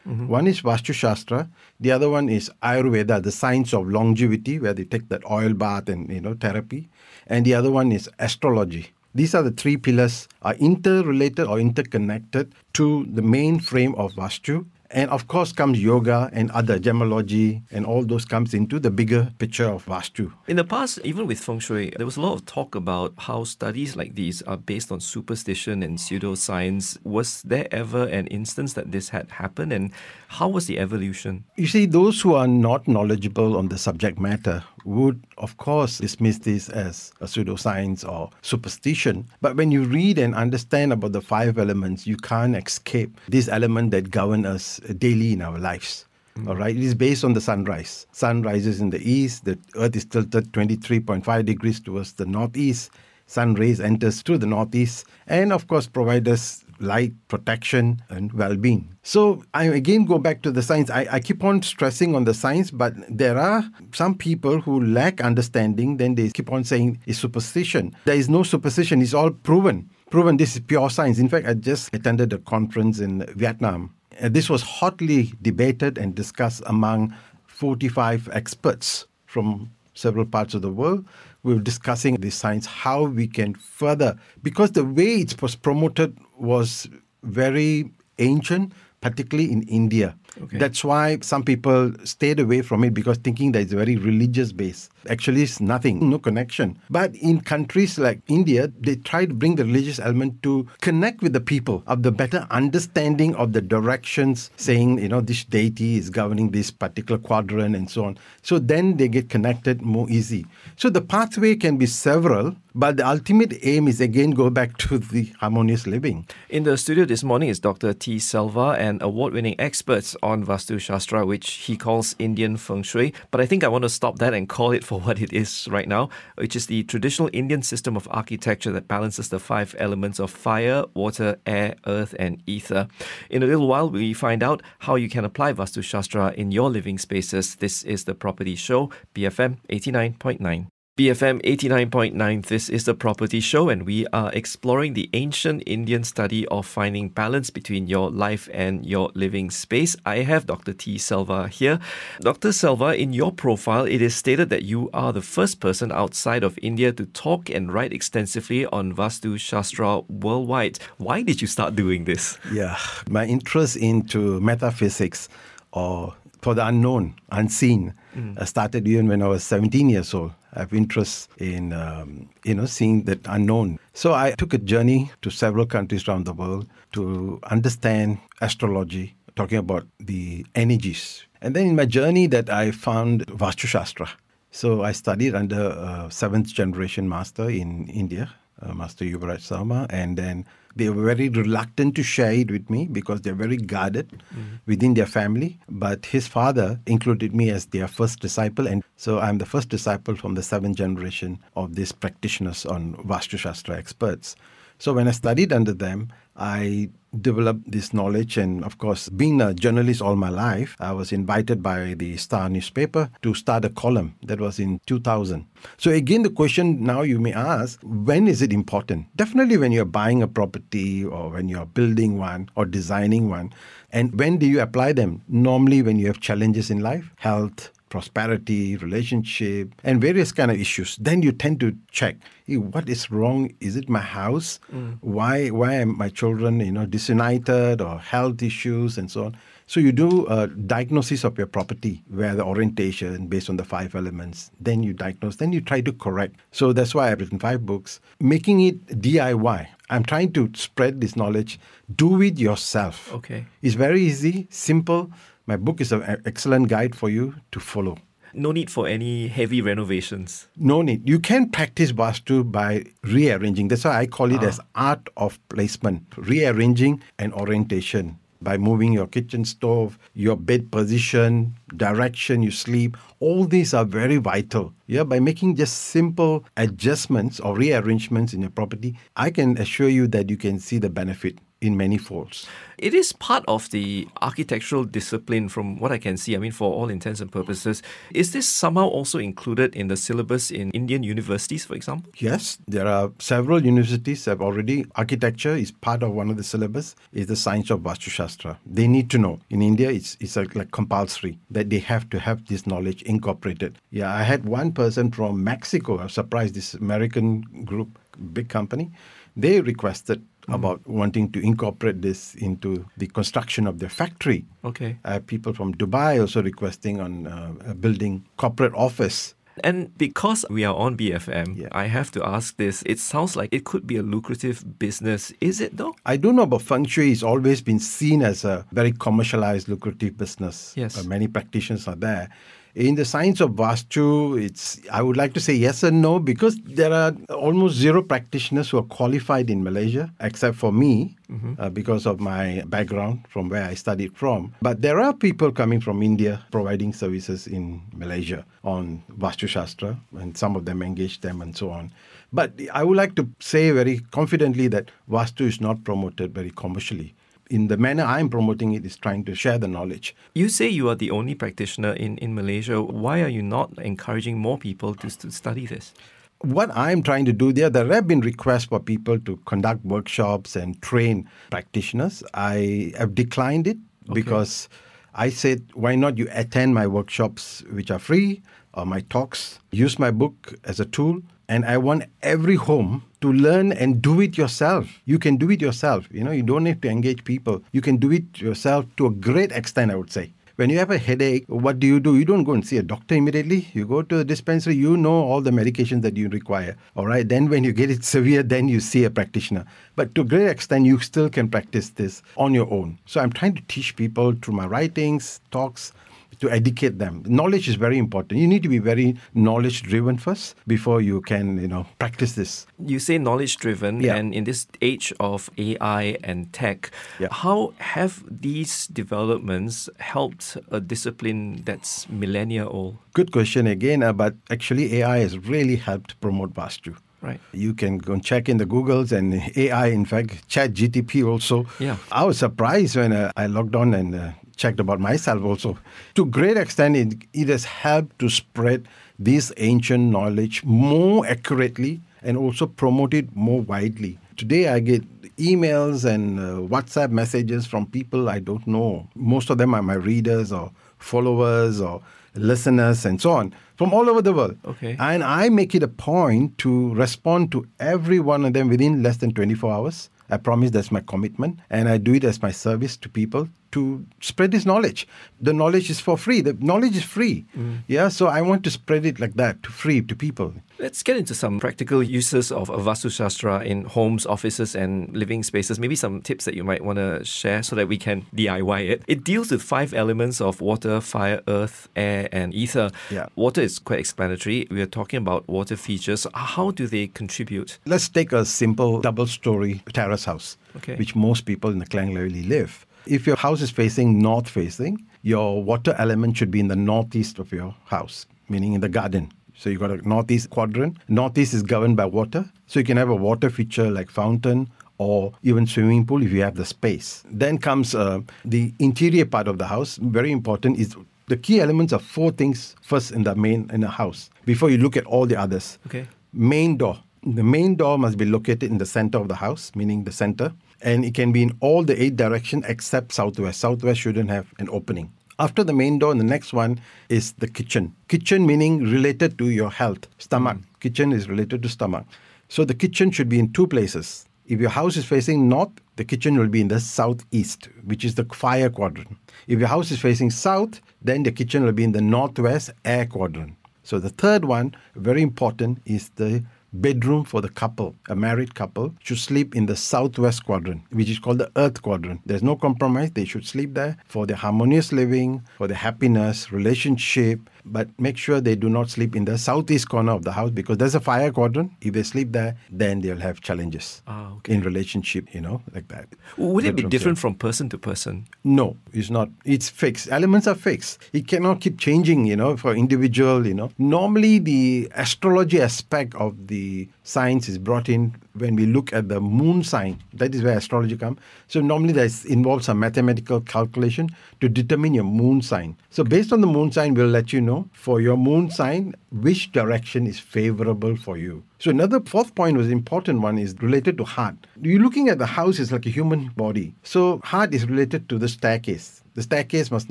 3 0.04 0.26
One 0.26 0.46
is 0.46 0.62
Vastu 0.62 0.92
Shastra, 0.92 1.48
the 1.78 1.92
other 1.92 2.10
one 2.10 2.28
is 2.28 2.50
Ayurveda, 2.62 3.22
the 3.22 3.30
science 3.32 3.72
of 3.72 3.86
longevity, 3.88 4.58
where 4.58 4.74
they 4.74 4.84
take 4.84 5.08
that 5.08 5.28
oil 5.30 5.52
bath 5.52 5.88
and 5.88 6.10
you 6.10 6.20
know 6.20 6.34
therapy, 6.34 6.88
and 7.26 7.44
the 7.44 7.54
other 7.54 7.70
one 7.70 7.92
is 7.92 8.10
astrology. 8.18 8.90
These 9.14 9.34
are 9.34 9.42
the 9.42 9.50
three 9.50 9.76
pillars 9.76 10.26
are 10.40 10.54
interrelated 10.54 11.46
or 11.46 11.60
interconnected 11.60 12.54
to 12.74 13.06
the 13.12 13.22
main 13.22 13.60
frame 13.60 13.94
of 13.96 14.14
Vastu. 14.14 14.66
And 14.92 15.10
of 15.10 15.26
course 15.26 15.52
comes 15.52 15.82
yoga 15.82 16.28
and 16.34 16.50
other 16.50 16.78
gemology 16.78 17.62
and 17.70 17.86
all 17.86 18.04
those 18.04 18.26
comes 18.26 18.52
into 18.52 18.78
the 18.78 18.90
bigger 18.90 19.32
picture 19.38 19.64
of 19.64 19.86
Vastu. 19.86 20.32
In 20.46 20.56
the 20.56 20.64
past, 20.64 20.98
even 21.02 21.26
with 21.26 21.40
feng 21.40 21.60
shui, 21.60 21.94
there 21.96 22.04
was 22.04 22.18
a 22.18 22.20
lot 22.20 22.34
of 22.34 22.44
talk 22.44 22.74
about 22.74 23.14
how 23.16 23.44
studies 23.44 23.96
like 23.96 24.14
these 24.14 24.42
are 24.42 24.58
based 24.58 24.92
on 24.92 25.00
superstition 25.00 25.82
and 25.82 25.96
pseudoscience. 25.96 26.98
Was 27.04 27.40
there 27.42 27.66
ever 27.72 28.04
an 28.04 28.26
instance 28.26 28.74
that 28.74 28.92
this 28.92 29.08
had 29.08 29.30
happened, 29.30 29.72
and 29.72 29.92
how 30.28 30.48
was 30.48 30.66
the 30.66 30.78
evolution? 30.78 31.44
You 31.56 31.66
see, 31.66 31.86
those 31.86 32.20
who 32.20 32.34
are 32.34 32.46
not 32.46 32.86
knowledgeable 32.86 33.56
on 33.56 33.68
the 33.68 33.78
subject 33.78 34.20
matter 34.20 34.62
would, 34.84 35.24
of 35.38 35.56
course, 35.56 35.98
dismiss 35.98 36.38
this 36.38 36.68
as 36.68 37.12
a 37.20 37.26
pseudoscience 37.26 38.08
or 38.08 38.30
superstition. 38.42 39.28
But 39.40 39.56
when 39.56 39.70
you 39.70 39.84
read 39.84 40.18
and 40.18 40.34
understand 40.34 40.92
about 40.92 41.12
the 41.12 41.20
five 41.20 41.58
elements, 41.58 42.06
you 42.06 42.16
can't 42.16 42.56
escape 42.56 43.20
this 43.28 43.48
element 43.48 43.90
that 43.92 44.10
govern 44.10 44.46
us 44.46 44.78
daily 44.98 45.32
in 45.32 45.42
our 45.42 45.58
lives. 45.58 46.06
Mm. 46.36 46.48
All 46.48 46.56
right, 46.56 46.74
it 46.74 46.82
is 46.82 46.94
based 46.94 47.24
on 47.24 47.34
the 47.34 47.40
sunrise. 47.40 48.06
Sun 48.12 48.42
rises 48.42 48.80
in 48.80 48.90
the 48.90 49.00
east, 49.08 49.44
the 49.44 49.58
earth 49.76 49.96
is 49.96 50.04
tilted 50.04 50.52
23.5 50.52 51.44
degrees 51.44 51.80
towards 51.80 52.14
the 52.14 52.26
northeast. 52.26 52.90
Sun 53.26 53.54
rays 53.54 53.80
enters 53.80 54.20
through 54.20 54.38
the 54.38 54.46
northeast 54.46 55.06
and 55.26 55.52
of 55.52 55.66
course 55.66 55.86
provide 55.86 56.28
us 56.28 56.64
light, 56.82 57.12
protection, 57.28 58.02
and 58.10 58.32
well-being. 58.32 58.94
So 59.02 59.42
I 59.54 59.64
again 59.64 60.04
go 60.04 60.18
back 60.18 60.42
to 60.42 60.50
the 60.50 60.62
science. 60.62 60.90
I, 60.90 61.06
I 61.10 61.20
keep 61.20 61.42
on 61.42 61.62
stressing 61.62 62.14
on 62.14 62.24
the 62.24 62.34
science, 62.34 62.70
but 62.70 62.94
there 63.08 63.38
are 63.38 63.64
some 63.92 64.14
people 64.14 64.60
who 64.60 64.84
lack 64.84 65.20
understanding, 65.20 65.96
then 65.96 66.14
they 66.14 66.28
keep 66.30 66.52
on 66.52 66.64
saying 66.64 67.00
it's 67.06 67.18
superstition. 67.18 67.96
There 68.04 68.16
is 68.16 68.28
no 68.28 68.42
superstition, 68.42 69.00
it's 69.00 69.14
all 69.14 69.30
proven. 69.30 69.90
Proven 70.10 70.36
this 70.36 70.54
is 70.54 70.60
pure 70.60 70.90
science. 70.90 71.18
In 71.18 71.28
fact, 71.28 71.46
I 71.46 71.54
just 71.54 71.94
attended 71.94 72.32
a 72.32 72.38
conference 72.38 73.00
in 73.00 73.24
Vietnam 73.34 73.94
uh, 74.20 74.28
this 74.28 74.50
was 74.50 74.62
hotly 74.62 75.32
debated 75.42 75.98
and 75.98 76.14
discussed 76.14 76.62
among 76.66 77.14
45 77.46 78.28
experts 78.32 79.06
from 79.26 79.70
several 79.94 80.24
parts 80.24 80.54
of 80.54 80.62
the 80.62 80.70
world. 80.70 81.06
We 81.42 81.54
were 81.54 81.60
discussing 81.60 82.16
this 82.16 82.34
science, 82.34 82.66
how 82.66 83.04
we 83.04 83.26
can 83.26 83.54
further, 83.54 84.16
because 84.42 84.72
the 84.72 84.84
way 84.84 85.16
it 85.16 85.40
was 85.42 85.56
promoted 85.56 86.16
was 86.42 86.88
very 87.22 87.92
ancient, 88.18 88.72
particularly 89.00 89.50
in 89.50 89.62
India. 89.64 90.16
Okay. 90.40 90.58
That's 90.58 90.82
why 90.84 91.18
some 91.20 91.42
people 91.42 91.92
stayed 92.04 92.40
away 92.40 92.62
from 92.62 92.84
it 92.84 92.94
because 92.94 93.18
thinking 93.18 93.52
that 93.52 93.62
it's 93.62 93.72
a 93.72 93.76
very 93.76 93.96
religious 93.96 94.52
base. 94.52 94.88
Actually, 95.08 95.42
it's 95.42 95.60
nothing, 95.60 96.08
no 96.08 96.18
connection. 96.18 96.78
But 96.88 97.14
in 97.16 97.40
countries 97.40 97.98
like 97.98 98.20
India, 98.28 98.72
they 98.80 98.96
try 98.96 99.26
to 99.26 99.34
bring 99.34 99.56
the 99.56 99.64
religious 99.64 99.98
element 99.98 100.42
to 100.44 100.66
connect 100.80 101.22
with 101.22 101.32
the 101.32 101.40
people 101.40 101.82
of 101.86 102.02
the 102.02 102.12
better 102.12 102.46
understanding 102.50 103.34
of 103.34 103.52
the 103.52 103.60
directions, 103.60 104.50
saying, 104.56 104.98
you 104.98 105.08
know, 105.08 105.20
this 105.20 105.44
deity 105.44 105.96
is 105.96 106.08
governing 106.08 106.50
this 106.50 106.70
particular 106.70 107.18
quadrant 107.18 107.74
and 107.74 107.90
so 107.90 108.04
on. 108.04 108.18
So 108.42 108.58
then 108.58 108.96
they 108.96 109.08
get 109.08 109.28
connected 109.28 109.82
more 109.82 110.08
easy. 110.08 110.46
So 110.76 110.88
the 110.88 111.02
pathway 111.02 111.56
can 111.56 111.76
be 111.76 111.86
several, 111.86 112.56
but 112.74 112.96
the 112.96 113.06
ultimate 113.06 113.58
aim 113.62 113.88
is 113.88 114.00
again 114.00 114.30
go 114.30 114.50
back 114.50 114.76
to 114.78 114.98
the 114.98 115.32
harmonious 115.40 115.86
living. 115.86 116.26
In 116.48 116.62
the 116.62 116.76
studio 116.76 117.04
this 117.04 117.22
morning 117.22 117.48
is 117.48 117.60
Dr. 117.60 117.92
T. 117.92 118.18
Selva 118.18 118.76
an 118.78 118.98
award 119.02 119.32
winning 119.32 119.56
experts 119.58 120.16
on 120.22 120.44
Vastu 120.44 120.80
Shastra, 120.80 121.26
which 121.26 121.52
he 121.52 121.76
calls 121.76 122.14
Indian 122.18 122.56
Feng 122.56 122.82
Shui. 122.82 123.12
But 123.30 123.40
I 123.40 123.46
think 123.46 123.64
I 123.64 123.68
want 123.68 123.82
to 123.82 123.88
stop 123.88 124.18
that 124.18 124.34
and 124.34 124.48
call 124.48 124.72
it 124.72 124.84
for 124.84 125.00
what 125.00 125.20
it 125.20 125.32
is 125.32 125.68
right 125.70 125.88
now, 125.88 126.08
which 126.36 126.56
is 126.56 126.66
the 126.66 126.82
traditional 126.84 127.30
Indian 127.32 127.62
system 127.62 127.96
of 127.96 128.08
architecture 128.10 128.72
that 128.72 128.88
balances 128.88 129.28
the 129.28 129.38
five 129.38 129.74
elements 129.78 130.18
of 130.18 130.30
fire, 130.30 130.84
water, 130.94 131.38
air, 131.46 131.74
earth, 131.86 132.14
and 132.18 132.42
ether. 132.46 132.88
In 133.30 133.42
a 133.42 133.46
little 133.46 133.68
while, 133.68 133.90
we 133.90 134.12
find 134.12 134.42
out 134.42 134.62
how 134.80 134.94
you 134.94 135.08
can 135.08 135.24
apply 135.24 135.52
Vastu 135.52 135.82
Shastra 135.82 136.32
in 136.36 136.52
your 136.52 136.70
living 136.70 136.98
spaces. 136.98 137.56
This 137.56 137.82
is 137.82 138.04
the 138.04 138.14
Property 138.14 138.56
Show, 138.56 138.90
BFM 139.14 139.58
89.9. 139.68 140.66
BFM 140.98 141.40
89.9, 141.40 142.44
this 142.48 142.68
is 142.68 142.84
the 142.84 142.92
property 142.92 143.40
show, 143.40 143.70
and 143.70 143.86
we 143.86 144.06
are 144.08 144.30
exploring 144.34 144.92
the 144.92 145.08
ancient 145.14 145.62
Indian 145.64 146.04
study 146.04 146.46
of 146.48 146.66
finding 146.66 147.08
balance 147.08 147.48
between 147.48 147.86
your 147.86 148.10
life 148.10 148.46
and 148.52 148.84
your 148.84 149.10
living 149.14 149.50
space. 149.50 149.96
I 150.04 150.16
have 150.18 150.44
Dr. 150.44 150.74
T. 150.74 150.98
Selva 150.98 151.48
here. 151.48 151.78
Dr. 152.20 152.52
Selva, 152.52 152.94
in 152.94 153.14
your 153.14 153.32
profile, 153.32 153.86
it 153.86 154.02
is 154.02 154.14
stated 154.14 154.50
that 154.50 154.64
you 154.64 154.90
are 154.92 155.14
the 155.14 155.22
first 155.22 155.60
person 155.60 155.90
outside 155.90 156.44
of 156.44 156.58
India 156.60 156.92
to 156.92 157.06
talk 157.06 157.48
and 157.48 157.72
write 157.72 157.94
extensively 157.94 158.66
on 158.66 158.94
Vastu 158.94 159.40
Shastra 159.40 160.00
worldwide. 160.10 160.78
Why 160.98 161.22
did 161.22 161.40
you 161.40 161.46
start 161.48 161.74
doing 161.74 162.04
this? 162.04 162.36
Yeah, 162.52 162.76
my 163.08 163.24
interest 163.24 163.78
into 163.78 164.38
metaphysics 164.42 165.30
or 165.72 166.16
for 166.42 166.52
the 166.52 166.66
unknown, 166.66 167.14
unseen, 167.30 167.94
mm. 168.14 168.46
started 168.46 168.86
even 168.86 169.08
when 169.08 169.22
I 169.22 169.28
was 169.28 169.42
17 169.42 169.88
years 169.88 170.12
old. 170.12 170.32
I 170.52 170.60
have 170.60 170.72
interest 170.72 171.30
in 171.38 171.72
um, 171.72 172.28
you 172.44 172.54
know 172.54 172.66
seeing 172.66 173.04
that 173.04 173.20
unknown. 173.26 173.78
So 173.94 174.14
I 174.14 174.32
took 174.32 174.54
a 174.54 174.58
journey 174.58 175.10
to 175.22 175.30
several 175.30 175.66
countries 175.66 176.06
around 176.06 176.26
the 176.26 176.32
world 176.32 176.66
to 176.92 177.40
understand 177.44 178.18
astrology, 178.40 179.16
talking 179.36 179.58
about 179.58 179.86
the 179.98 180.46
energies. 180.54 181.24
And 181.40 181.56
then 181.56 181.66
in 181.68 181.76
my 181.76 181.86
journey 181.86 182.26
that 182.28 182.50
I 182.50 182.70
found 182.70 183.26
Vastu 183.26 183.66
Shastra. 183.66 184.08
So 184.50 184.82
I 184.82 184.92
studied 184.92 185.34
under 185.34 185.68
a 185.70 186.08
seventh 186.10 186.52
generation 186.52 187.08
master 187.08 187.48
in 187.48 187.88
India, 187.88 188.34
uh, 188.60 188.74
Master 188.74 189.04
Yuvraj 189.04 189.40
Sarma, 189.40 189.86
and 189.88 190.18
then 190.18 190.44
they 190.76 190.88
were 190.88 191.04
very 191.04 191.28
reluctant 191.28 191.94
to 191.96 192.02
share 192.02 192.32
it 192.32 192.50
with 192.50 192.68
me 192.70 192.86
because 192.86 193.20
they're 193.20 193.34
very 193.34 193.56
guarded 193.56 194.08
mm-hmm. 194.10 194.56
within 194.66 194.94
their 194.94 195.06
family. 195.06 195.58
But 195.68 196.06
his 196.06 196.26
father 196.26 196.80
included 196.86 197.34
me 197.34 197.50
as 197.50 197.66
their 197.66 197.88
first 197.88 198.20
disciple. 198.20 198.66
And 198.66 198.82
so 198.96 199.18
I'm 199.18 199.38
the 199.38 199.46
first 199.46 199.68
disciple 199.68 200.16
from 200.16 200.34
the 200.34 200.42
seventh 200.42 200.76
generation 200.76 201.38
of 201.56 201.74
these 201.74 201.92
practitioners 201.92 202.64
on 202.66 202.94
Vastu 202.96 203.38
Shastra 203.38 203.76
experts. 203.76 204.36
So 204.78 204.92
when 204.92 205.08
I 205.08 205.12
studied 205.12 205.52
under 205.52 205.72
them, 205.72 206.12
I 206.36 206.90
developed 207.20 207.70
this 207.70 207.92
knowledge. 207.92 208.36
And 208.36 208.64
of 208.64 208.78
course, 208.78 209.08
being 209.08 209.40
a 209.40 209.54
journalist 209.54 210.02
all 210.02 210.16
my 210.16 210.28
life, 210.28 210.76
I 210.80 210.92
was 210.92 211.12
invited 211.12 211.62
by 211.62 211.94
the 211.94 212.16
Star 212.16 212.48
newspaper 212.48 213.10
to 213.22 213.34
start 213.34 213.64
a 213.64 213.70
column. 213.70 214.14
That 214.22 214.40
was 214.40 214.58
in 214.58 214.80
2000. 214.86 215.46
So, 215.76 215.90
again, 215.90 216.22
the 216.22 216.30
question 216.30 216.82
now 216.82 217.02
you 217.02 217.20
may 217.20 217.32
ask 217.32 217.80
when 217.82 218.28
is 218.28 218.42
it 218.42 218.52
important? 218.52 219.06
Definitely 219.16 219.56
when 219.56 219.72
you're 219.72 219.84
buying 219.84 220.22
a 220.22 220.28
property 220.28 221.04
or 221.04 221.30
when 221.30 221.48
you're 221.48 221.66
building 221.66 222.18
one 222.18 222.48
or 222.56 222.64
designing 222.64 223.28
one. 223.28 223.52
And 223.90 224.18
when 224.18 224.38
do 224.38 224.46
you 224.46 224.60
apply 224.60 224.92
them? 224.94 225.22
Normally, 225.28 225.82
when 225.82 225.98
you 225.98 226.06
have 226.06 226.20
challenges 226.20 226.70
in 226.70 226.80
life, 226.80 227.10
health, 227.16 227.70
prosperity, 227.92 228.74
relationship, 228.78 229.74
and 229.84 230.00
various 230.00 230.32
kind 230.32 230.50
of 230.50 230.58
issues. 230.58 230.96
Then 230.96 231.20
you 231.20 231.30
tend 231.30 231.60
to 231.60 231.76
check 231.90 232.16
hey, 232.46 232.56
what 232.56 232.88
is 232.88 233.10
wrong. 233.10 233.52
Is 233.60 233.76
it 233.76 233.90
my 233.90 234.00
house? 234.00 234.58
Mm. 234.72 234.96
Why 235.02 235.48
why 235.48 235.76
are 235.76 235.86
my 235.86 236.08
children 236.08 236.60
you 236.60 236.72
know 236.72 236.86
disunited 236.86 237.82
or 237.82 237.98
health 237.98 238.42
issues 238.42 238.96
and 238.96 239.10
so 239.10 239.26
on? 239.26 239.36
So 239.66 239.78
you 239.78 239.92
do 239.92 240.26
a 240.26 240.48
diagnosis 240.48 241.22
of 241.24 241.36
your 241.36 241.46
property 241.46 242.02
where 242.08 242.34
the 242.34 242.44
orientation 242.44 243.26
based 243.26 243.50
on 243.50 243.56
the 243.58 243.64
five 243.64 243.94
elements. 243.94 244.50
Then 244.58 244.82
you 244.82 244.94
diagnose. 244.94 245.36
Then 245.36 245.52
you 245.52 245.60
try 245.60 245.82
to 245.82 245.92
correct. 245.92 246.36
So 246.50 246.72
that's 246.72 246.94
why 246.94 247.12
I've 247.12 247.20
written 247.20 247.38
five 247.38 247.64
books, 247.66 248.00
making 248.20 248.60
it 248.60 248.86
DIY. 248.86 249.68
I'm 249.90 250.04
trying 250.04 250.32
to 250.32 250.50
spread 250.54 251.02
this 251.02 251.14
knowledge. 251.14 251.60
Do 251.94 252.22
it 252.22 252.38
yourself. 252.38 253.12
Okay. 253.12 253.44
It's 253.60 253.74
very 253.74 254.00
easy, 254.00 254.46
simple 254.50 255.10
my 255.52 255.58
book 255.58 255.82
is 255.82 255.92
an 255.92 256.22
excellent 256.24 256.68
guide 256.68 256.94
for 256.94 257.10
you 257.10 257.34
to 257.50 257.60
follow. 257.60 257.98
No 258.32 258.52
need 258.52 258.70
for 258.70 258.88
any 258.88 259.28
heavy 259.28 259.60
renovations. 259.60 260.48
No 260.56 260.80
need. 260.80 261.06
You 261.06 261.18
can 261.18 261.50
practice 261.50 261.92
Vastu 261.92 262.50
by 262.50 262.84
rearranging. 263.02 263.68
That's 263.68 263.84
why 263.84 263.98
I 263.98 264.06
call 264.06 264.32
it 264.32 264.42
ah. 264.42 264.46
as 264.46 264.60
art 264.74 265.10
of 265.18 265.38
placement, 265.50 266.04
rearranging 266.16 267.02
and 267.18 267.34
orientation 267.34 268.18
by 268.40 268.56
moving 268.56 268.94
your 268.94 269.06
kitchen 269.06 269.44
stove, 269.44 269.98
your 270.14 270.36
bed 270.36 270.72
position, 270.72 271.54
direction 271.76 272.42
you 272.42 272.50
sleep. 272.50 272.96
All 273.20 273.44
these 273.44 273.74
are 273.74 273.84
very 273.84 274.16
vital. 274.16 274.72
Yeah, 274.86 275.04
by 275.04 275.20
making 275.20 275.56
just 275.56 275.76
simple 275.92 276.46
adjustments 276.56 277.40
or 277.40 277.54
rearrangements 277.54 278.32
in 278.32 278.40
your 278.40 278.50
property, 278.50 278.96
I 279.16 279.30
can 279.30 279.58
assure 279.58 279.90
you 279.90 280.06
that 280.08 280.30
you 280.30 280.38
can 280.38 280.58
see 280.58 280.78
the 280.78 280.88
benefit 280.88 281.38
in 281.62 281.76
many 281.76 281.96
folds. 281.96 282.46
It 282.76 282.94
is 282.94 283.12
part 283.12 283.44
of 283.46 283.70
the 283.70 284.08
architectural 284.20 284.82
discipline 284.82 285.48
from 285.48 285.78
what 285.78 285.92
I 285.92 285.98
can 285.98 286.16
see. 286.16 286.34
I 286.34 286.38
mean, 286.38 286.50
for 286.50 286.72
all 286.72 286.90
intents 286.90 287.20
and 287.20 287.30
purposes. 287.30 287.80
Is 288.12 288.32
this 288.32 288.48
somehow 288.48 288.88
also 288.88 289.18
included 289.18 289.76
in 289.76 289.86
the 289.86 289.96
syllabus 289.96 290.50
in 290.50 290.72
Indian 290.72 291.04
universities, 291.04 291.64
for 291.64 291.74
example? 291.74 292.10
Yes, 292.18 292.58
there 292.66 292.88
are 292.88 293.12
several 293.20 293.64
universities 293.64 294.24
have 294.24 294.42
already, 294.42 294.84
architecture 294.96 295.54
is 295.54 295.70
part 295.70 296.02
of 296.02 296.12
one 296.12 296.28
of 296.28 296.36
the 296.36 296.42
syllabus, 296.42 296.96
is 297.12 297.28
the 297.28 297.36
science 297.36 297.70
of 297.70 297.80
Vastu 297.80 298.10
Shastra. 298.10 298.58
They 298.66 298.88
need 298.88 299.08
to 299.10 299.18
know. 299.18 299.38
In 299.48 299.62
India, 299.62 299.90
it's, 299.90 300.16
it's 300.18 300.34
like, 300.34 300.56
like 300.56 300.72
compulsory 300.72 301.38
that 301.52 301.70
they 301.70 301.78
have 301.78 302.10
to 302.10 302.18
have 302.18 302.44
this 302.46 302.66
knowledge 302.66 303.02
incorporated. 303.02 303.78
Yeah, 303.90 304.12
I 304.12 304.24
had 304.24 304.44
one 304.44 304.72
person 304.72 305.12
from 305.12 305.44
Mexico, 305.44 305.98
I 305.98 306.04
was 306.04 306.14
surprised, 306.14 306.54
this 306.56 306.74
American 306.74 307.42
group, 307.64 307.96
big 308.32 308.48
company, 308.48 308.90
they 309.36 309.60
requested 309.60 310.26
mm. 310.48 310.54
about 310.54 310.86
wanting 310.86 311.30
to 311.32 311.40
incorporate 311.40 312.02
this 312.02 312.34
into 312.34 312.86
the 312.96 313.06
construction 313.06 313.66
of 313.66 313.78
their 313.78 313.88
factory. 313.88 314.44
Okay. 314.64 314.98
Uh, 315.04 315.20
people 315.26 315.52
from 315.52 315.74
Dubai 315.74 316.20
also 316.20 316.42
requesting 316.42 317.00
on 317.00 317.26
uh, 317.26 317.74
building 317.74 318.24
corporate 318.36 318.74
office. 318.74 319.34
And 319.62 319.96
because 319.98 320.46
we 320.48 320.64
are 320.64 320.74
on 320.74 320.96
BFM, 320.96 321.58
yeah. 321.58 321.68
I 321.72 321.86
have 321.86 322.10
to 322.12 322.26
ask 322.26 322.56
this. 322.56 322.82
It 322.86 322.98
sounds 322.98 323.36
like 323.36 323.50
it 323.52 323.64
could 323.64 323.86
be 323.86 323.96
a 323.96 324.02
lucrative 324.02 324.78
business. 324.78 325.32
Is 325.40 325.60
it 325.60 325.76
though? 325.76 325.94
I 326.06 326.16
don't 326.16 326.36
know, 326.36 326.46
but 326.46 326.62
feng 326.62 326.86
shui 326.86 327.10
has 327.10 327.22
always 327.22 327.60
been 327.60 327.78
seen 327.78 328.22
as 328.22 328.44
a 328.44 328.64
very 328.72 328.92
commercialized, 328.92 329.68
lucrative 329.68 330.16
business. 330.16 330.72
Yes. 330.74 330.98
Uh, 330.98 331.06
many 331.06 331.28
practitioners 331.28 331.86
are 331.86 331.96
there. 331.96 332.30
In 332.74 332.94
the 332.94 333.04
science 333.04 333.42
of 333.42 333.50
Vastu, 333.50 334.42
it's 334.42 334.80
I 334.90 335.02
would 335.02 335.18
like 335.18 335.34
to 335.34 335.40
say 335.40 335.52
yes 335.52 335.82
and 335.82 336.00
no 336.00 336.18
because 336.18 336.56
there 336.64 336.90
are 336.90 337.12
almost 337.28 337.76
zero 337.76 338.02
practitioners 338.02 338.70
who 338.70 338.78
are 338.78 338.88
qualified 338.88 339.50
in 339.50 339.62
Malaysia, 339.62 340.10
except 340.20 340.56
for 340.56 340.72
me, 340.72 341.14
mm-hmm. 341.30 341.52
uh, 341.58 341.68
because 341.68 342.06
of 342.06 342.18
my 342.18 342.62
background 342.66 343.26
from 343.28 343.50
where 343.50 343.64
I 343.64 343.74
studied 343.74 344.16
from. 344.16 344.54
But 344.62 344.80
there 344.80 345.00
are 345.00 345.12
people 345.12 345.52
coming 345.52 345.82
from 345.82 346.02
India 346.02 346.46
providing 346.50 346.94
services 346.94 347.46
in 347.46 347.82
Malaysia 347.92 348.46
on 348.64 349.02
Vastu 349.18 349.46
Shastra, 349.46 350.00
and 350.16 350.38
some 350.38 350.56
of 350.56 350.64
them 350.64 350.80
engage 350.80 351.20
them 351.20 351.42
and 351.42 351.54
so 351.54 351.68
on. 351.68 351.92
But 352.32 352.54
I 352.72 352.84
would 352.84 352.96
like 352.96 353.16
to 353.16 353.28
say 353.38 353.70
very 353.70 354.00
confidently 354.12 354.68
that 354.68 354.90
Vastu 355.10 355.42
is 355.42 355.60
not 355.60 355.84
promoted 355.84 356.32
very 356.32 356.50
commercially 356.56 357.14
in 357.52 357.68
the 357.68 357.76
manner 357.76 358.02
I'm 358.02 358.30
promoting 358.30 358.72
it 358.72 358.84
is 358.86 358.96
trying 358.96 359.24
to 359.24 359.34
share 359.34 359.58
the 359.58 359.68
knowledge. 359.68 360.16
You 360.34 360.48
say 360.48 360.68
you 360.68 360.88
are 360.88 360.94
the 360.94 361.10
only 361.10 361.34
practitioner 361.34 361.92
in, 361.92 362.16
in 362.18 362.34
Malaysia. 362.34 362.80
Why 362.80 363.20
are 363.20 363.28
you 363.28 363.42
not 363.42 363.70
encouraging 363.78 364.38
more 364.38 364.56
people 364.56 364.94
to, 364.94 365.18
to 365.18 365.30
study 365.30 365.66
this? 365.66 365.92
What 366.40 366.70
I'm 366.74 367.02
trying 367.02 367.26
to 367.26 367.32
do 367.32 367.52
there, 367.52 367.70
there 367.70 367.86
have 367.92 368.08
been 368.08 368.20
requests 368.20 368.64
for 368.64 368.80
people 368.80 369.18
to 369.20 369.36
conduct 369.44 369.84
workshops 369.84 370.56
and 370.56 370.80
train 370.82 371.28
practitioners. 371.50 372.22
I 372.34 372.92
have 372.98 373.14
declined 373.14 373.66
it 373.66 373.76
okay. 373.76 374.14
because 374.14 374.68
I 375.14 375.28
said, 375.28 375.68
why 375.74 375.94
not 375.94 376.18
you 376.18 376.26
attend 376.32 376.74
my 376.74 376.86
workshops, 376.86 377.62
which 377.70 377.90
are 377.90 377.98
free, 377.98 378.42
or 378.74 378.86
my 378.86 379.00
talks, 379.00 379.60
use 379.70 379.98
my 379.98 380.10
book 380.10 380.54
as 380.64 380.80
a 380.80 380.86
tool, 380.86 381.20
and 381.48 381.66
I 381.66 381.76
want 381.76 382.04
every 382.22 382.56
home 382.56 383.04
to 383.22 383.32
learn 383.32 383.72
and 383.72 384.02
do 384.02 384.20
it 384.20 384.36
yourself. 384.36 385.00
You 385.06 385.18
can 385.18 385.36
do 385.36 385.50
it 385.50 385.62
yourself. 385.62 386.06
You 386.10 386.22
know, 386.24 386.32
you 386.32 386.42
don't 386.42 386.64
need 386.64 386.82
to 386.82 386.88
engage 386.88 387.24
people. 387.24 387.62
You 387.72 387.80
can 387.80 387.96
do 387.96 388.12
it 388.12 388.40
yourself 388.40 388.84
to 388.98 389.06
a 389.06 389.10
great 389.10 389.52
extent, 389.52 389.90
I 389.90 389.94
would 389.94 390.12
say. 390.12 390.32
When 390.56 390.68
you 390.68 390.78
have 390.78 390.90
a 390.90 390.98
headache, 390.98 391.46
what 391.48 391.80
do 391.80 391.86
you 391.86 391.98
do? 391.98 392.18
You 392.18 392.26
don't 392.26 392.44
go 392.44 392.52
and 392.52 392.66
see 392.66 392.76
a 392.76 392.82
doctor 392.82 393.14
immediately. 393.14 393.68
You 393.72 393.86
go 393.86 394.02
to 394.02 394.18
a 394.18 394.24
dispensary, 394.24 394.74
you 394.74 394.98
know 394.98 395.14
all 395.14 395.40
the 395.40 395.50
medications 395.50 396.02
that 396.02 396.16
you 396.16 396.28
require. 396.28 396.76
All 396.94 397.06
right. 397.06 397.26
Then, 397.26 397.48
when 397.48 397.64
you 397.64 397.72
get 397.72 397.90
it 397.90 398.04
severe, 398.16 398.42
then 398.42 398.68
you 398.68 398.78
see 398.78 399.04
a 399.04 399.10
practitioner. 399.10 399.64
But 399.96 400.14
to 400.14 400.20
a 400.20 400.24
great 400.24 400.48
extent, 400.48 400.84
you 400.84 400.98
still 400.98 401.30
can 401.30 401.48
practice 401.48 401.88
this 401.90 402.22
on 402.36 402.52
your 402.52 402.70
own. 402.70 402.98
So, 403.06 403.22
I'm 403.22 403.32
trying 403.32 403.54
to 403.54 403.62
teach 403.66 403.96
people 403.96 404.34
through 404.34 404.54
my 404.54 404.66
writings, 404.66 405.40
talks, 405.50 405.92
to 406.42 406.50
educate 406.50 406.98
them. 406.98 407.22
Knowledge 407.24 407.68
is 407.68 407.76
very 407.76 407.96
important. 407.96 408.40
You 408.40 408.48
need 408.48 408.64
to 408.64 408.68
be 408.68 408.80
very 408.80 409.16
knowledge 409.32 409.84
driven 409.84 410.18
first 410.18 410.56
before 410.66 411.00
you 411.00 411.20
can, 411.20 411.62
you 411.62 411.68
know, 411.68 411.86
practice 412.00 412.32
this. 412.32 412.66
You 412.84 412.98
say 412.98 413.16
knowledge 413.16 413.56
driven, 413.58 414.00
yeah. 414.00 414.16
and 414.16 414.34
in 414.34 414.42
this 414.42 414.66
age 414.82 415.12
of 415.20 415.48
AI 415.56 416.18
and 416.24 416.52
tech, 416.52 416.90
yeah. 417.20 417.28
how 417.30 417.74
have 417.78 418.24
these 418.28 418.88
developments 418.88 419.88
helped 420.00 420.58
a 420.72 420.80
discipline 420.80 421.62
that's 421.64 422.08
millennia 422.08 422.66
old? 422.68 422.98
Good 423.14 423.30
question 423.30 423.68
again, 423.68 424.02
uh, 424.02 424.12
but 424.12 424.34
actually 424.50 424.96
AI 424.96 425.18
has 425.18 425.38
really 425.38 425.76
helped 425.76 426.20
promote 426.20 426.54
Vastu. 426.54 426.96
Right. 427.20 427.38
You 427.52 427.72
can 427.72 427.98
go 427.98 428.14
and 428.14 428.24
check 428.24 428.48
in 428.48 428.56
the 428.56 428.66
Googles 428.66 429.12
and 429.12 429.40
AI, 429.56 429.86
in 429.86 430.04
fact, 430.04 430.48
Chat 430.48 430.72
GTP 430.72 431.24
also. 431.24 431.66
Yeah. 431.78 431.98
I 432.10 432.24
was 432.24 432.38
surprised 432.38 432.96
when 432.96 433.12
uh, 433.12 433.30
I 433.36 433.46
logged 433.46 433.76
on 433.76 433.94
and 433.94 434.12
uh, 434.12 434.32
checked 434.62 434.80
about 434.80 435.00
myself 435.00 435.42
also. 435.44 435.76
To 436.14 436.24
great 436.24 436.56
extent, 436.56 436.96
it, 436.96 437.14
it 437.32 437.48
has 437.48 437.64
helped 437.64 438.18
to 438.20 438.28
spread 438.28 438.86
this 439.18 439.52
ancient 439.56 440.04
knowledge 440.10 440.62
more 440.64 441.26
accurately 441.26 442.00
and 442.22 442.36
also 442.36 442.66
promote 442.66 443.12
it 443.14 443.34
more 443.34 443.60
widely. 443.60 444.18
Today, 444.36 444.68
I 444.68 444.78
get 444.78 445.02
emails 445.36 446.04
and 446.04 446.38
uh, 446.38 446.42
WhatsApp 446.74 447.10
messages 447.10 447.66
from 447.66 447.86
people 447.86 448.28
I 448.28 448.38
don't 448.38 448.66
know. 448.66 449.08
Most 449.14 449.50
of 449.50 449.58
them 449.58 449.74
are 449.74 449.82
my 449.82 449.94
readers 449.94 450.52
or 450.52 450.70
followers 450.98 451.80
or 451.80 452.00
listeners 452.34 453.04
and 453.04 453.20
so 453.20 453.32
on 453.32 453.52
from 453.76 453.92
all 453.92 454.08
over 454.08 454.22
the 454.22 454.32
world. 454.32 454.56
Okay. 454.64 454.96
And 454.98 455.24
I 455.24 455.48
make 455.48 455.74
it 455.74 455.82
a 455.82 455.88
point 455.88 456.56
to 456.58 456.94
respond 456.94 457.50
to 457.52 457.66
every 457.80 458.20
one 458.20 458.44
of 458.44 458.52
them 458.52 458.68
within 458.68 459.02
less 459.02 459.16
than 459.16 459.34
24 459.34 459.72
hours. 459.72 460.10
I 460.30 460.36
promise 460.38 460.70
that's 460.70 460.90
my 460.90 461.00
commitment, 461.00 461.58
and 461.68 461.90
I 461.90 461.98
do 461.98 462.14
it 462.14 462.24
as 462.24 462.40
my 462.40 462.52
service 462.52 462.96
to 462.98 463.08
people 463.08 463.48
to 463.72 464.06
spread 464.20 464.52
this 464.52 464.64
knowledge. 464.64 465.08
The 465.40 465.52
knowledge 465.52 465.90
is 465.90 466.00
for 466.00 466.16
free. 466.16 466.40
The 466.40 466.54
knowledge 466.60 466.96
is 466.96 467.02
free. 467.02 467.44
Mm. 467.56 467.80
Yeah, 467.88 468.08
so 468.08 468.26
I 468.26 468.40
want 468.42 468.64
to 468.64 468.70
spread 468.70 469.04
it 469.04 469.18
like 469.18 469.34
that 469.34 469.62
to 469.64 469.70
free 469.70 470.00
to 470.02 470.14
people. 470.14 470.54
Let's 470.78 471.02
get 471.02 471.16
into 471.16 471.34
some 471.34 471.60
practical 471.60 472.02
uses 472.02 472.50
of 472.50 472.68
Vastu 472.68 473.10
Shastra 473.10 473.62
in 473.62 473.84
homes, 473.84 474.26
offices, 474.26 474.74
and 474.74 475.14
living 475.16 475.42
spaces. 475.42 475.78
Maybe 475.78 475.96
some 475.96 476.22
tips 476.22 476.44
that 476.44 476.54
you 476.54 476.64
might 476.64 476.84
want 476.84 476.98
to 476.98 477.24
share 477.24 477.62
so 477.62 477.76
that 477.76 477.88
we 477.88 477.96
can 477.96 478.26
DIY 478.34 478.88
it. 478.88 479.02
It 479.06 479.24
deals 479.24 479.50
with 479.50 479.62
five 479.62 479.94
elements 479.94 480.40
of 480.40 480.60
water, 480.60 481.00
fire, 481.00 481.40
earth, 481.48 481.88
air, 481.96 482.28
and 482.32 482.54
ether. 482.54 482.90
Yeah. 483.10 483.26
Water 483.36 483.60
is 483.60 483.78
quite 483.78 484.00
explanatory. 484.00 484.66
We 484.70 484.82
are 484.82 484.86
talking 484.86 485.18
about 485.18 485.48
water 485.48 485.76
features. 485.76 486.26
How 486.34 486.70
do 486.72 486.86
they 486.86 487.06
contribute? 487.08 487.78
Let's 487.86 488.08
take 488.08 488.32
a 488.32 488.44
simple 488.44 489.00
double 489.00 489.26
story 489.26 489.82
terrace 489.92 490.24
house, 490.24 490.56
okay. 490.76 490.96
which 490.96 491.14
most 491.14 491.46
people 491.46 491.70
in 491.70 491.78
the 491.78 491.86
Klang 491.86 492.12
live. 492.14 492.86
If 493.06 493.26
your 493.26 493.36
house 493.36 493.60
is 493.60 493.70
facing 493.70 494.20
north 494.20 494.48
facing, 494.48 495.04
your 495.22 495.62
water 495.62 495.94
element 495.98 496.36
should 496.36 496.50
be 496.50 496.60
in 496.60 496.68
the 496.68 496.76
northeast 496.76 497.38
of 497.38 497.52
your 497.52 497.74
house, 497.86 498.26
meaning 498.48 498.74
in 498.74 498.80
the 498.80 498.88
garden. 498.88 499.32
So 499.54 499.70
you 499.70 499.78
got 499.78 499.90
a 499.90 500.08
northeast 500.08 500.50
quadrant. 500.50 500.96
Northeast 501.08 501.54
is 501.54 501.62
governed 501.62 501.96
by 501.96 502.06
water. 502.06 502.44
So 502.66 502.80
you 502.80 502.84
can 502.84 502.96
have 502.96 503.10
a 503.10 503.14
water 503.14 503.50
feature 503.50 503.90
like 503.90 504.10
fountain 504.10 504.68
or 504.98 505.32
even 505.42 505.66
swimming 505.66 506.06
pool 506.06 506.22
if 506.22 506.30
you 506.32 506.42
have 506.42 506.54
the 506.54 506.64
space. 506.64 507.22
Then 507.30 507.58
comes 507.58 507.94
uh, 507.94 508.20
the 508.44 508.72
interior 508.78 509.26
part 509.26 509.48
of 509.48 509.58
the 509.58 509.66
house. 509.66 509.96
Very 509.96 510.32
important 510.32 510.78
is 510.78 510.96
the 511.28 511.36
key 511.36 511.60
elements 511.60 511.92
are 511.92 512.00
four 512.00 512.30
things 512.30 512.76
first 512.82 513.12
in 513.12 513.22
the 513.24 513.34
main 513.34 513.70
in 513.72 513.80
the 513.80 513.88
house 513.88 514.30
before 514.44 514.70
you 514.70 514.78
look 514.78 514.96
at 514.96 515.06
all 515.06 515.26
the 515.26 515.36
others. 515.36 515.78
Okay. 515.86 516.06
Main 516.32 516.76
door. 516.76 516.98
The 517.24 517.44
main 517.44 517.76
door 517.76 517.98
must 517.98 518.18
be 518.18 518.24
located 518.24 518.64
in 518.64 518.78
the 518.78 518.86
center 518.86 519.18
of 519.18 519.28
the 519.28 519.36
house, 519.36 519.70
meaning 519.76 520.02
the 520.02 520.10
center 520.10 520.52
and 520.82 521.04
it 521.04 521.14
can 521.14 521.32
be 521.32 521.42
in 521.42 521.56
all 521.60 521.82
the 521.82 522.00
eight 522.02 522.16
directions 522.16 522.64
except 522.66 523.12
southwest. 523.12 523.60
Southwest 523.60 524.00
shouldn't 524.00 524.30
have 524.30 524.52
an 524.58 524.68
opening. 524.70 525.12
After 525.38 525.64
the 525.64 525.72
main 525.72 525.98
door, 525.98 526.14
the 526.14 526.24
next 526.24 526.52
one 526.52 526.80
is 527.08 527.32
the 527.34 527.48
kitchen. 527.48 527.94
Kitchen 528.08 528.46
meaning 528.46 528.84
related 528.84 529.38
to 529.38 529.48
your 529.48 529.70
health. 529.70 530.06
Stomach. 530.18 530.58
Mm. 530.58 530.80
Kitchen 530.80 531.12
is 531.12 531.28
related 531.28 531.62
to 531.62 531.68
stomach. 531.68 532.06
So 532.48 532.64
the 532.64 532.74
kitchen 532.74 533.10
should 533.10 533.28
be 533.28 533.38
in 533.38 533.52
two 533.52 533.66
places. 533.66 534.26
If 534.46 534.60
your 534.60 534.70
house 534.70 534.96
is 534.96 535.04
facing 535.04 535.48
north, 535.48 535.70
the 535.96 536.04
kitchen 536.04 536.38
will 536.38 536.48
be 536.48 536.60
in 536.60 536.68
the 536.68 536.80
southeast, 536.80 537.68
which 537.84 538.04
is 538.04 538.16
the 538.16 538.24
fire 538.24 538.68
quadrant. 538.68 539.16
If 539.46 539.58
your 539.58 539.68
house 539.68 539.90
is 539.90 540.00
facing 540.00 540.30
south, 540.30 540.80
then 541.00 541.22
the 541.22 541.32
kitchen 541.32 541.64
will 541.64 541.72
be 541.72 541.84
in 541.84 541.92
the 541.92 542.00
northwest 542.00 542.70
air 542.84 543.06
quadrant. 543.06 543.54
So 543.82 543.98
the 543.98 544.10
third 544.10 544.44
one, 544.44 544.76
very 544.94 545.22
important, 545.22 545.78
is 545.86 546.10
the 546.16 546.44
bedroom 546.72 547.24
for 547.24 547.40
the 547.40 547.48
couple, 547.48 547.94
a 548.08 548.16
married 548.16 548.54
couple, 548.54 548.94
should 549.02 549.18
sleep 549.18 549.54
in 549.54 549.66
the 549.66 549.76
southwest 549.76 550.44
quadrant, 550.44 550.82
which 550.90 551.10
is 551.10 551.18
called 551.18 551.38
the 551.38 551.50
earth 551.56 551.82
quadrant. 551.82 552.20
There's 552.24 552.42
no 552.42 552.56
compromise. 552.56 553.10
They 553.12 553.24
should 553.24 553.46
sleep 553.46 553.74
there 553.74 553.96
for 554.06 554.26
their 554.26 554.36
harmonious 554.36 554.92
living, 554.92 555.42
for 555.58 555.66
their 555.66 555.76
happiness, 555.76 556.52
relationship, 556.52 557.40
but 557.64 557.88
make 557.98 558.16
sure 558.16 558.40
they 558.40 558.56
do 558.56 558.68
not 558.68 558.90
sleep 558.90 559.14
in 559.14 559.24
the 559.24 559.38
southeast 559.38 559.88
corner 559.88 560.12
of 560.12 560.24
the 560.24 560.32
house 560.32 560.50
because 560.50 560.78
there's 560.78 560.94
a 560.94 561.00
fire 561.00 561.30
quadrant. 561.30 561.72
If 561.80 561.92
they 561.94 562.02
sleep 562.02 562.32
there, 562.32 562.56
then 562.70 563.00
they'll 563.00 563.18
have 563.18 563.40
challenges 563.40 564.02
ah, 564.06 564.32
okay. 564.36 564.54
in 564.54 564.62
relationship, 564.62 565.34
you 565.34 565.40
know, 565.40 565.62
like 565.74 565.88
that. 565.88 566.08
Would 566.36 566.64
it 566.64 566.76
be 566.76 566.82
different 566.82 567.18
from 567.18 567.34
person 567.34 567.68
to 567.70 567.78
person? 567.78 568.26
No, 568.44 568.76
it's 568.92 569.10
not. 569.10 569.28
It's 569.44 569.68
fixed. 569.68 570.10
Elements 570.10 570.46
are 570.46 570.54
fixed. 570.54 570.98
It 571.12 571.28
cannot 571.28 571.60
keep 571.60 571.78
changing, 571.78 572.26
you 572.26 572.36
know, 572.36 572.56
for 572.56 572.74
individual, 572.74 573.46
you 573.46 573.54
know. 573.54 573.70
Normally, 573.78 574.38
the 574.38 574.90
astrology 574.94 575.60
aspect 575.60 576.14
of 576.14 576.48
the 576.48 576.88
science 577.04 577.48
is 577.48 577.58
brought 577.58 577.88
in 577.88 578.14
when 578.34 578.56
we 578.56 578.66
look 578.66 578.92
at 578.92 579.08
the 579.08 579.20
moon 579.20 579.62
sign. 579.62 580.02
That 580.14 580.34
is 580.34 580.42
where 580.42 580.56
astrology 580.56 580.96
comes. 580.96 581.18
So 581.48 581.60
normally 581.60 581.92
that 581.94 582.24
involves 582.24 582.66
some 582.66 582.80
mathematical 582.80 583.40
calculation 583.40 584.08
to 584.40 584.48
determine 584.48 584.94
your 584.94 585.04
moon 585.04 585.42
sign. 585.42 585.76
So 585.90 586.04
based 586.04 586.32
on 586.32 586.40
the 586.40 586.46
moon 586.46 586.72
sign, 586.72 586.94
we'll 586.94 587.06
let 587.06 587.32
you 587.32 587.40
know 587.40 587.68
for 587.72 588.00
your 588.00 588.16
moon 588.16 588.50
sign 588.50 588.94
which 589.10 589.52
direction 589.52 590.06
is 590.06 590.18
favorable 590.18 590.96
for 590.96 591.16
you. 591.16 591.42
So 591.58 591.70
another 591.70 592.00
fourth 592.00 592.34
point 592.34 592.56
was 592.56 592.70
important 592.70 593.20
one 593.20 593.38
is 593.38 593.54
related 593.60 593.98
to 593.98 594.04
heart. 594.04 594.34
You're 594.60 594.82
looking 594.82 595.08
at 595.08 595.18
the 595.18 595.26
house 595.26 595.58
is 595.58 595.70
like 595.70 595.86
a 595.86 595.90
human 595.90 596.28
body. 596.36 596.74
So 596.82 597.20
heart 597.22 597.54
is 597.54 597.68
related 597.68 598.08
to 598.08 598.18
the 598.18 598.28
staircase. 598.28 599.02
The 599.14 599.22
staircase 599.22 599.70
must 599.70 599.90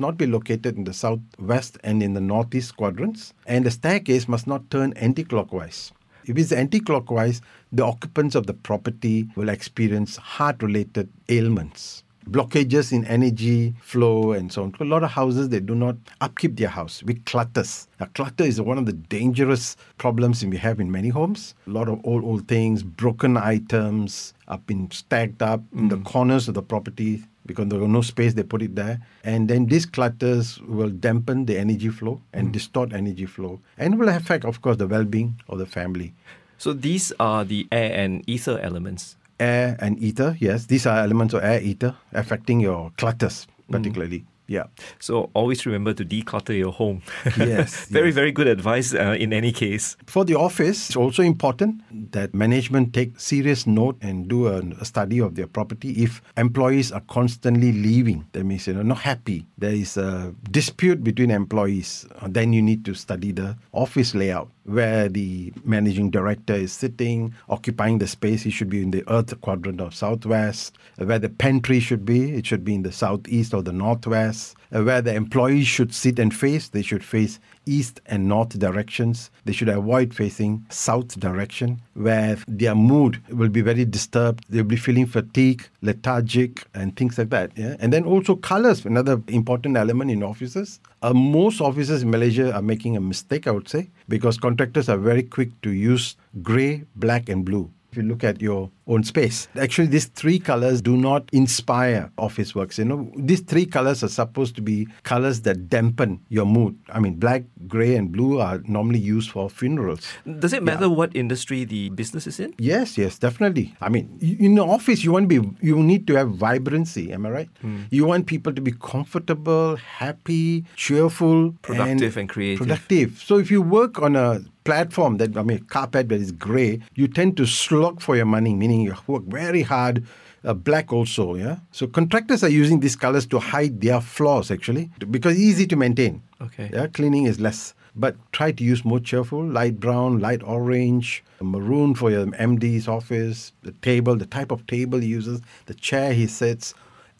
not 0.00 0.18
be 0.18 0.26
located 0.26 0.76
in 0.76 0.84
the 0.84 0.92
southwest 0.92 1.78
and 1.84 2.02
in 2.02 2.14
the 2.14 2.20
northeast 2.20 2.76
quadrants, 2.76 3.32
and 3.46 3.64
the 3.64 3.70
staircase 3.70 4.26
must 4.26 4.48
not 4.48 4.68
turn 4.68 4.92
anti-clockwise. 4.94 5.92
If 6.26 6.38
it's 6.38 6.52
anti-clockwise, 6.52 7.40
the 7.72 7.84
occupants 7.84 8.34
of 8.34 8.46
the 8.46 8.54
property 8.54 9.28
will 9.36 9.48
experience 9.48 10.16
heart-related 10.16 11.08
ailments 11.28 12.04
blockages 12.28 12.92
in 12.92 13.04
energy 13.06 13.74
flow 13.80 14.32
and 14.32 14.52
so 14.52 14.64
on. 14.64 14.74
A 14.80 14.84
lot 14.84 15.02
of 15.02 15.10
houses 15.10 15.48
they 15.48 15.60
do 15.60 15.74
not 15.74 15.96
upkeep 16.20 16.56
their 16.56 16.68
house 16.68 17.02
with 17.02 17.24
clutters. 17.24 17.88
Now, 18.00 18.06
clutter 18.14 18.44
is 18.44 18.60
one 18.60 18.78
of 18.78 18.86
the 18.86 18.92
dangerous 18.92 19.76
problems 19.98 20.44
we 20.44 20.56
have 20.58 20.80
in 20.80 20.90
many 20.90 21.08
homes. 21.08 21.54
A 21.66 21.70
lot 21.70 21.88
of 21.88 22.00
old 22.04 22.24
old 22.24 22.48
things, 22.48 22.82
broken 22.82 23.36
items, 23.36 24.34
have 24.48 24.66
been 24.66 24.90
stacked 24.90 25.42
up 25.42 25.60
mm. 25.60 25.80
in 25.80 25.88
the 25.88 25.98
mm. 25.98 26.04
corners 26.04 26.48
of 26.48 26.54
the 26.54 26.62
property 26.62 27.24
because 27.46 27.68
there 27.68 27.78
was 27.78 27.88
no 27.88 28.02
space, 28.02 28.34
they 28.34 28.42
put 28.42 28.62
it 28.62 28.74
there. 28.74 29.00
And 29.24 29.48
then 29.48 29.66
these 29.66 29.86
clutters 29.86 30.60
will 30.62 30.90
dampen 30.90 31.46
the 31.46 31.58
energy 31.58 31.88
flow 31.88 32.20
and 32.32 32.48
mm. 32.48 32.52
distort 32.52 32.92
energy 32.92 33.26
flow 33.26 33.60
and 33.78 33.98
will 33.98 34.08
affect, 34.08 34.44
of 34.44 34.62
course, 34.62 34.76
the 34.76 34.86
well 34.86 35.04
being 35.04 35.40
of 35.48 35.58
the 35.58 35.66
family. 35.66 36.14
So 36.58 36.72
these 36.72 37.12
are 37.18 37.44
the 37.44 37.66
air 37.72 37.92
and 37.92 38.22
ether 38.28 38.58
elements. 38.60 39.16
Air 39.40 39.76
and 39.80 39.98
ether, 39.98 40.36
yes, 40.38 40.66
these 40.66 40.86
are 40.86 40.98
elements 40.98 41.34
of 41.34 41.42
air 41.42 41.60
ether 41.60 41.96
affecting 42.12 42.60
your 42.60 42.92
clutters, 42.96 43.48
particularly. 43.70 44.20
Mm. 44.20 44.26
Yeah. 44.48 44.64
So 44.98 45.30
always 45.34 45.64
remember 45.66 45.94
to 45.94 46.04
declutter 46.04 46.56
your 46.56 46.72
home. 46.72 47.02
Yes, 47.38 47.86
very, 47.90 48.08
yes. 48.08 48.14
very 48.14 48.32
good 48.32 48.46
advice 48.48 48.92
uh, 48.92 49.16
in 49.18 49.32
any 49.32 49.52
case. 49.52 49.96
For 50.06 50.24
the 50.24 50.34
office, 50.34 50.88
it's 50.90 50.96
also 50.96 51.22
important 51.22 51.80
that 52.12 52.34
management 52.34 52.92
take 52.92 53.18
serious 53.20 53.66
note 53.66 53.96
and 54.02 54.28
do 54.28 54.48
a, 54.48 54.60
a 54.80 54.84
study 54.84 55.20
of 55.20 55.34
their 55.36 55.46
property. 55.46 56.02
If 56.02 56.20
employees 56.36 56.92
are 56.92 57.02
constantly 57.08 57.72
leaving, 57.72 58.26
that 58.32 58.44
means 58.44 58.66
you 58.66 58.74
know 58.74 58.82
not 58.82 58.98
happy. 58.98 59.46
There 59.58 59.72
is 59.72 59.96
a 59.96 60.34
dispute 60.50 61.02
between 61.04 61.30
employees. 61.30 62.04
uh, 62.20 62.28
Then 62.28 62.52
you 62.52 62.60
need 62.62 62.84
to 62.84 62.94
study 62.94 63.32
the 63.32 63.56
office 63.72 64.14
layout 64.14 64.48
where 64.64 65.08
the 65.08 65.52
managing 65.64 66.10
director 66.10 66.54
is 66.54 66.72
sitting, 66.72 67.34
occupying 67.48 67.98
the 67.98 68.06
space. 68.06 68.42
He 68.42 68.50
should 68.50 68.68
be 68.70 68.82
in 68.82 68.90
the 68.90 69.04
earth 69.10 69.40
quadrant 69.40 69.80
of 69.80 69.94
southwest. 69.94 70.76
Where 70.96 71.18
the 71.18 71.28
pantry 71.28 71.80
should 71.80 72.04
be, 72.04 72.32
it 72.32 72.46
should 72.46 72.64
be 72.64 72.74
in 72.74 72.82
the 72.82 72.92
southeast 72.92 73.54
or 73.54 73.62
the 73.62 73.72
northwest. 73.72 74.56
Where 74.70 75.02
the 75.02 75.14
employees 75.14 75.66
should 75.66 75.94
sit 75.94 76.18
and 76.18 76.34
face, 76.34 76.68
they 76.68 76.82
should 76.82 77.04
face 77.04 77.40
east 77.66 78.00
and 78.06 78.28
north 78.28 78.58
directions. 78.58 79.30
They 79.44 79.52
should 79.52 79.68
avoid 79.68 80.14
facing 80.14 80.64
south 80.70 81.18
direction, 81.18 81.80
where 81.94 82.36
their 82.48 82.74
mood 82.74 83.22
will 83.28 83.48
be 83.48 83.60
very 83.60 83.84
disturbed. 83.84 84.44
They'll 84.48 84.64
be 84.64 84.76
feeling 84.76 85.06
fatigue, 85.06 85.66
lethargic, 85.82 86.64
and 86.74 86.96
things 86.96 87.18
like 87.18 87.30
that. 87.30 87.52
Yeah? 87.56 87.76
And 87.80 87.92
then 87.92 88.04
also 88.04 88.36
colors, 88.36 88.84
another 88.84 89.20
important 89.28 89.76
element 89.76 90.10
in 90.10 90.22
offices. 90.22 90.80
Uh, 91.02 91.12
most 91.12 91.60
offices 91.60 92.02
in 92.02 92.10
Malaysia 92.10 92.54
are 92.54 92.62
making 92.62 92.96
a 92.96 93.00
mistake, 93.00 93.46
I 93.46 93.50
would 93.50 93.68
say, 93.68 93.90
because 94.08 94.36
contractors 94.36 94.88
are 94.88 94.98
very 94.98 95.22
quick 95.22 95.48
to 95.62 95.70
use 95.70 96.16
grey, 96.42 96.84
black, 96.96 97.28
and 97.28 97.44
blue. 97.44 97.70
If 97.90 97.98
you 97.98 98.04
look 98.04 98.24
at 98.24 98.40
your 98.40 98.70
own 98.86 99.04
space, 99.04 99.48
actually, 99.58 99.88
these 99.88 100.06
three 100.06 100.38
colors 100.38 100.82
do 100.82 100.96
not 100.96 101.28
inspire 101.32 102.10
office 102.18 102.54
works. 102.54 102.78
You 102.78 102.84
know, 102.84 103.12
these 103.16 103.40
three 103.40 103.66
colors 103.66 104.02
are 104.02 104.08
supposed 104.08 104.56
to 104.56 104.62
be 104.62 104.88
colors 105.02 105.42
that 105.42 105.68
dampen 105.68 106.20
your 106.28 106.46
mood. 106.46 106.78
I 106.90 107.00
mean, 107.00 107.14
black, 107.14 107.44
gray, 107.66 107.94
and 107.94 108.10
blue 108.10 108.40
are 108.40 108.60
normally 108.66 108.98
used 108.98 109.30
for 109.30 109.48
funerals. 109.48 110.06
Does 110.38 110.52
it 110.52 110.62
matter 110.62 110.88
what 110.88 111.14
industry 111.14 111.64
the 111.64 111.90
business 111.90 112.26
is 112.26 112.40
in? 112.40 112.54
Yes, 112.58 112.98
yes, 112.98 113.18
definitely. 113.18 113.74
I 113.80 113.88
mean, 113.88 114.18
in 114.20 114.54
the 114.54 114.64
office, 114.64 115.04
you 115.04 115.12
want 115.12 115.28
to 115.30 115.40
be, 115.40 115.56
you 115.60 115.82
need 115.82 116.06
to 116.08 116.14
have 116.14 116.30
vibrancy. 116.30 117.12
Am 117.12 117.26
I 117.26 117.30
right? 117.30 117.48
Hmm. 117.60 117.82
You 117.90 118.06
want 118.06 118.26
people 118.26 118.52
to 118.52 118.60
be 118.60 118.72
comfortable, 118.72 119.76
happy, 119.76 120.64
cheerful, 120.76 121.52
Productive 121.62 122.16
and 122.16 122.28
creative. 122.28 122.58
Productive. 122.66 123.22
So 123.24 123.38
if 123.38 123.50
you 123.50 123.62
work 123.62 124.00
on 124.00 124.16
a 124.16 124.40
platform 124.64 125.16
that 125.18 125.36
I 125.36 125.42
mean, 125.42 125.58
carpet 125.64 126.08
that 126.08 126.20
is 126.20 126.32
grey, 126.32 126.80
you 126.94 127.08
tend 127.08 127.36
to 127.38 127.46
slog 127.46 128.00
for 128.00 128.16
your 128.16 128.26
money, 128.26 128.54
meaning 128.54 128.81
you 128.82 128.94
work 129.06 129.24
very 129.24 129.62
hard. 129.62 130.04
Uh, 130.44 130.52
black 130.52 130.92
also, 130.92 131.36
yeah. 131.36 131.58
So 131.70 131.86
contractors 131.86 132.42
are 132.42 132.48
using 132.48 132.80
these 132.80 132.96
colors 132.96 133.26
to 133.26 133.38
hide 133.38 133.80
their 133.80 134.00
flaws 134.00 134.50
actually, 134.50 134.90
because 135.10 135.38
easy 135.38 135.66
to 135.68 135.76
maintain. 135.76 136.22
Okay. 136.40 136.68
Yeah, 136.72 136.88
cleaning 136.88 137.26
is 137.26 137.38
less. 137.38 137.74
But 137.94 138.16
try 138.32 138.52
to 138.52 138.64
use 138.64 138.84
more 138.84 139.00
cheerful, 139.00 139.44
light 139.44 139.78
brown, 139.78 140.18
light 140.18 140.42
orange, 140.42 141.22
maroon 141.40 141.94
for 141.94 142.10
your 142.10 142.26
MD's 142.26 142.88
office, 142.88 143.52
the 143.62 143.72
table, 143.72 144.16
the 144.16 144.26
type 144.26 144.50
of 144.50 144.66
table 144.66 144.98
he 144.98 145.08
uses, 145.08 145.40
the 145.66 145.74
chair 145.74 146.14
he 146.14 146.26
sits. 146.26 146.74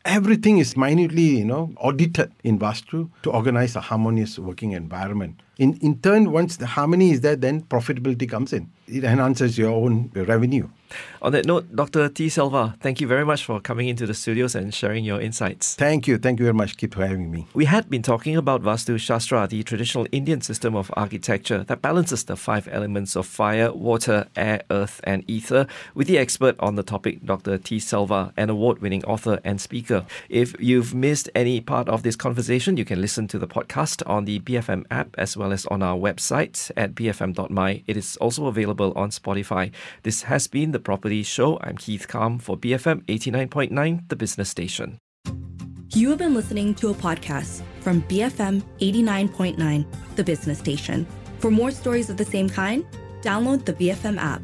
Everything 0.04 0.58
is 0.58 0.76
minutely, 0.76 1.38
you 1.38 1.44
know, 1.44 1.72
audited 1.76 2.32
in 2.42 2.58
Vastu 2.58 3.08
to 3.22 3.30
organize 3.30 3.76
a 3.76 3.80
harmonious 3.80 4.36
working 4.38 4.72
environment. 4.72 5.40
In, 5.58 5.74
in 5.74 6.00
turn, 6.00 6.32
once 6.32 6.56
the 6.56 6.66
harmony 6.66 7.12
is 7.12 7.20
there, 7.20 7.36
then 7.36 7.62
profitability 7.62 8.28
comes 8.28 8.52
in. 8.52 8.68
It 8.88 9.04
enhances 9.04 9.56
your 9.56 9.70
own 9.70 10.10
revenue. 10.14 10.68
On 11.22 11.30
that 11.30 11.46
note, 11.46 11.76
Dr. 11.76 12.08
T. 12.08 12.28
Selva, 12.28 12.74
thank 12.80 13.00
you 13.00 13.06
very 13.06 13.24
much 13.24 13.44
for 13.44 13.60
coming 13.60 13.86
into 13.86 14.06
the 14.08 14.12
studios 14.14 14.56
and 14.56 14.74
sharing 14.74 15.04
your 15.04 15.20
insights. 15.20 15.76
Thank 15.76 16.08
you. 16.08 16.18
Thank 16.18 16.40
you 16.40 16.46
very 16.46 16.54
much, 16.54 16.76
Keith 16.76 16.94
having 16.94 17.30
me. 17.30 17.46
We 17.54 17.66
had 17.66 17.88
been 17.88 18.02
talking 18.02 18.36
about 18.36 18.60
Vastu 18.60 18.98
Shastra, 18.98 19.46
the 19.46 19.62
traditional 19.62 20.08
Indian 20.10 20.40
system 20.40 20.74
of 20.74 20.90
architecture 20.96 21.62
that 21.62 21.80
balances 21.80 22.24
the 22.24 22.34
five 22.34 22.66
elements 22.72 23.14
of 23.14 23.24
fire, 23.24 23.72
water, 23.72 24.26
air, 24.34 24.62
earth, 24.68 25.00
and 25.04 25.22
ether, 25.30 25.68
with 25.94 26.08
the 26.08 26.18
expert 26.18 26.56
on 26.58 26.74
the 26.74 26.82
topic, 26.82 27.24
Dr. 27.24 27.56
T. 27.56 27.78
Selva, 27.78 28.32
an 28.36 28.50
award 28.50 28.80
winning 28.80 29.04
author 29.04 29.38
and 29.44 29.60
speaker. 29.60 30.04
If 30.28 30.56
you've 30.58 30.92
missed 30.92 31.30
any 31.36 31.60
part 31.60 31.88
of 31.88 32.02
this 32.02 32.16
conversation, 32.16 32.76
you 32.76 32.84
can 32.84 33.00
listen 33.00 33.28
to 33.28 33.38
the 33.38 33.46
podcast 33.46 34.02
on 34.10 34.24
the 34.24 34.40
BFM 34.40 34.86
app 34.90 35.14
as 35.16 35.36
well 35.36 35.52
as 35.52 35.66
on 35.66 35.84
our 35.84 35.96
website 35.96 36.72
at 36.76 36.96
bfm.my. 36.96 37.84
It 37.86 37.96
is 37.96 38.16
also 38.16 38.46
available 38.46 38.92
on 38.96 39.10
Spotify. 39.10 39.70
This 40.02 40.22
has 40.22 40.48
been 40.48 40.72
the 40.72 40.80
Property 40.80 41.11
Show. 41.20 41.58
I'm 41.60 41.76
Keith 41.76 42.08
Kam 42.08 42.38
for 42.38 42.56
BFM 42.56 43.04
89.9, 43.04 44.08
the 44.08 44.16
business 44.16 44.48
station. 44.48 44.98
You 45.94 46.08
have 46.08 46.18
been 46.18 46.34
listening 46.34 46.74
to 46.76 46.88
a 46.88 46.94
podcast 46.94 47.60
from 47.80 48.00
BFM 48.04 48.62
89.9, 48.80 50.16
the 50.16 50.24
business 50.24 50.58
station. 50.58 51.06
For 51.38 51.50
more 51.50 51.70
stories 51.70 52.08
of 52.08 52.16
the 52.16 52.24
same 52.24 52.48
kind, 52.48 52.86
download 53.20 53.66
the 53.66 53.74
BFM 53.74 54.16
app. 54.16 54.40